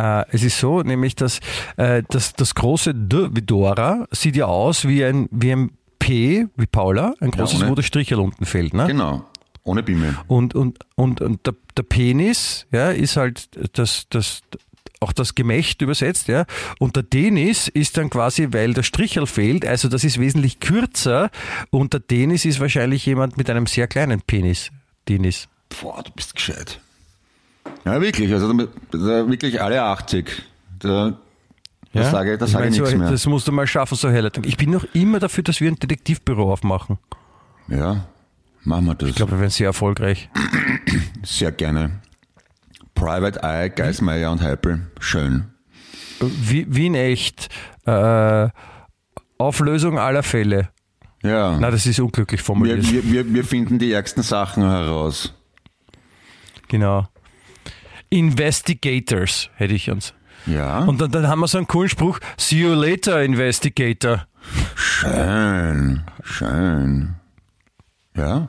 [0.00, 1.40] Äh, es ist so, nämlich, dass,
[1.76, 6.46] äh, dass das große D wie Dora sieht ja aus wie ein, wie ein P
[6.56, 8.72] wie Paula, ein großes, ja, wo der Strichel unten fällt.
[8.72, 8.86] Ne?
[8.86, 9.26] Genau.
[9.62, 10.16] Ohne Bimmel.
[10.26, 14.40] Und, und, und, und der, der Penis ja, ist halt das, das,
[15.00, 16.46] auch das Gemächt übersetzt, ja.
[16.78, 21.30] Und der Denis ist dann quasi, weil der Strichel fehlt, also das ist wesentlich kürzer
[21.68, 24.70] und der Denis ist wahrscheinlich jemand mit einem sehr kleinen Penis.
[25.08, 25.48] Denis.
[25.80, 26.80] Boah, du bist gescheit.
[27.84, 30.30] Ja, wirklich, also wirklich alle 80.
[30.78, 31.18] Da,
[31.92, 32.10] das ja?
[32.10, 33.10] sage, das ich sage ich nichts so, mehr.
[33.10, 34.44] Das musst du mal schaffen, so Herleitung.
[34.44, 36.98] Ich bin noch immer dafür, dass wir ein Detektivbüro aufmachen.
[37.68, 38.06] Ja,
[38.64, 39.08] Machen wir das.
[39.08, 40.28] Ich glaube, wir werden sehr erfolgreich.
[41.22, 42.00] Sehr gerne.
[42.94, 44.90] Private Eye, Geismeier und Heipel.
[44.98, 45.46] Schön.
[46.20, 47.48] Wie, wie in echt.
[47.86, 48.48] Äh,
[49.38, 50.68] Auflösung aller Fälle.
[51.22, 51.56] Ja.
[51.58, 52.90] Na, das ist unglücklich formuliert.
[52.90, 55.32] Wir, wir, wir finden die ärgsten Sachen heraus.
[56.68, 57.08] Genau.
[58.10, 60.14] Investigators hätte ich uns.
[60.46, 60.80] Ja.
[60.80, 64.26] Und dann, dann haben wir so einen coolen Spruch: See you later, Investigator.
[64.74, 67.14] Schön, schön.
[68.16, 68.48] Ja.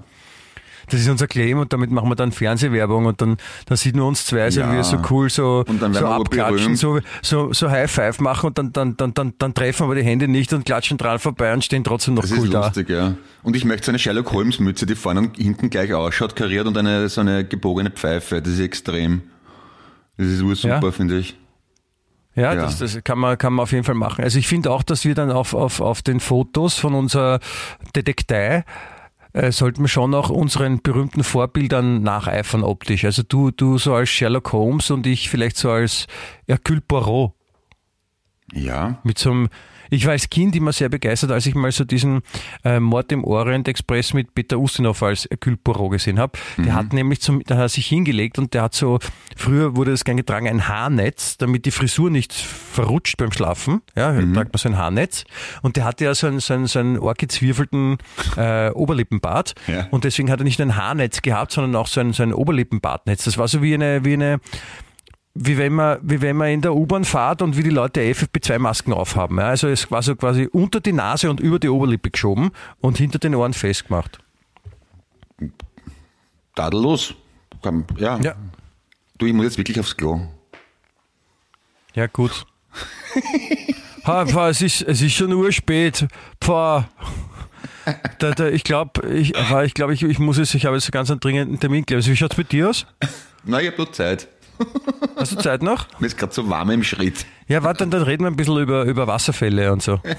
[0.89, 4.07] Das ist unser Claim und damit machen wir dann Fernsehwerbung und dann, dann sieht man
[4.07, 4.73] uns zwei, so ja.
[4.73, 8.97] wir so cool so, so abklatschen, so, so, so High Five machen und dann, dann,
[8.97, 12.15] dann, dann, dann treffen wir die Hände nicht und klatschen dran vorbei und stehen trotzdem
[12.15, 12.59] noch das cool da.
[12.59, 13.13] Das ist lustig, ja.
[13.41, 16.67] Und ich möchte so eine Sherlock Holmes Mütze, die vorne und hinten gleich ausschaut, kariert
[16.67, 18.41] und eine, so eine gebogene Pfeife.
[18.41, 19.21] Das ist extrem.
[20.21, 20.91] Das ist super, ja.
[20.91, 21.35] finde ich.
[22.35, 24.23] Ja, ja, Das, das kann man, kann man auf jeden Fall machen.
[24.23, 27.39] Also ich finde auch, dass wir dann auf, auf, auf den Fotos von unserer
[27.95, 28.63] Detektei
[29.33, 33.03] äh, sollten wir schon auch unseren berühmten Vorbildern nacheifern optisch.
[33.03, 36.05] Also du, du so als Sherlock Holmes und ich vielleicht so als
[36.47, 37.33] Hercule Poirot.
[38.53, 38.99] Ja.
[39.03, 39.49] Mit so einem
[39.91, 42.21] ich war als Kind immer sehr begeistert, als ich mal so diesen
[42.63, 45.27] äh, Mord im Orient Express mit Peter Ustinov als
[45.63, 46.39] Poirot gesehen habe.
[46.55, 46.63] Mhm.
[46.63, 48.99] Der hat nämlich zum, da hat er sich hingelegt und der hat so,
[49.35, 53.81] früher wurde das gern getragen, ein Haarnetz, damit die Frisur nicht verrutscht beim Schlafen.
[53.95, 54.33] Ja, mhm.
[54.33, 55.25] tragt man so ein Haarnetz.
[55.61, 57.97] Und der hatte ja so einen, so einen, so einen orgezwirfelten
[58.37, 59.55] äh, Oberlippenbart.
[59.67, 59.87] Ja.
[59.91, 63.25] Und deswegen hat er nicht ein Haarnetz gehabt, sondern auch so ein, so ein Oberlippenbartnetz.
[63.25, 64.39] Das war so wie eine, wie eine
[65.33, 68.93] wie wenn man, wie wenn man in der U-Bahn fährt und wie die Leute FFP2-Masken
[68.93, 69.37] aufhaben.
[69.37, 72.51] Ja, also es war so quasi unter die Nase und über die Oberlippe geschoben
[72.81, 74.19] und hinter den Ohren festgemacht.
[76.55, 77.13] Tadellos.
[77.97, 78.19] Ja.
[78.19, 78.35] ja.
[79.17, 80.19] Du, ich muss jetzt wirklich aufs Klo.
[81.93, 82.45] Ja, gut.
[84.05, 86.07] ha, pfa, es, ist, es ist schon urspät.
[86.41, 86.89] Pfa.
[88.19, 91.05] Da, da, ich glaube, ich, ich, glaub, ich, ich muss jetzt, ich habe jetzt einen
[91.05, 91.85] ganz dringenden Termin.
[91.91, 92.85] Also, wie schaut es bei dir aus?
[93.43, 94.27] Na, ich habe nur Zeit.
[95.15, 95.87] Hast du Zeit noch?
[95.99, 97.25] Mir ist gerade so warm im Schritt.
[97.47, 99.99] Ja, warte, dann, dann reden wir ein bisschen über, über Wasserfälle und so.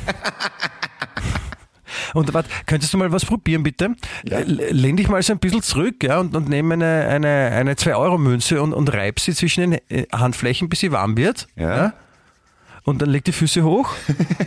[2.15, 3.95] Und warte, könntest du mal was probieren, bitte?
[4.25, 4.41] Ja.
[4.45, 8.61] Lehn dich mal so ein bisschen zurück ja, und, und nehme eine, eine, eine 2-Euro-Münze
[8.63, 11.49] und, und reib sie zwischen den äh, Handflächen, bis sie warm wird.
[11.57, 11.77] Ja.
[11.77, 11.93] ja.
[12.85, 13.91] Und dann leg die Füße hoch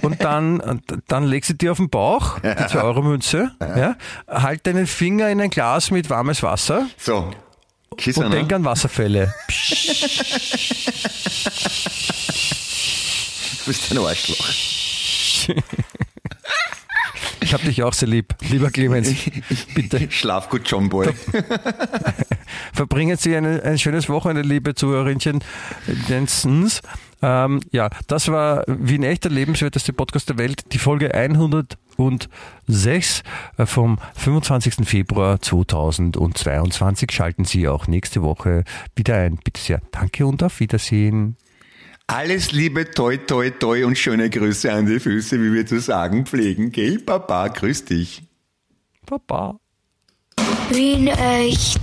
[0.01, 3.51] und dann, dann leg sie dir auf den Bauch, die 2-Euro-Münze.
[3.61, 3.95] Ja.
[4.27, 6.87] Halt deinen Finger in ein Glas mit warmes Wasser.
[6.97, 7.31] So.
[7.97, 9.33] Kisser, und denk an Wasserfälle.
[9.47, 9.63] du
[13.65, 14.49] bist ein Arschloch.
[17.41, 19.13] Ich hab dich auch sehr lieb, lieber Clemens.
[19.75, 20.07] Bitte.
[20.09, 21.13] Schlaf gut, John Boy.
[22.73, 25.43] Verbringen Sie ein, ein schönes Wochenende, liebe Zuhörerinnen.
[27.27, 33.23] Ähm, ja, das war wie ein echter lebenswerteste Podcast der Welt, die Folge 106
[33.57, 34.87] äh, vom 25.
[34.87, 37.11] Februar 2022.
[37.11, 38.63] Schalten Sie auch nächste Woche
[38.95, 39.39] wieder ein.
[39.43, 39.81] Bitte sehr.
[39.89, 41.35] Danke und auf Wiedersehen.
[42.05, 46.27] Alles Liebe, toi, toi, toi und schöne Grüße an die Füße, wie wir zu sagen
[46.27, 46.71] pflegen.
[46.71, 48.21] Gell, Papa, grüß dich.
[49.07, 49.59] Papa.
[50.69, 51.81] Wie in echt.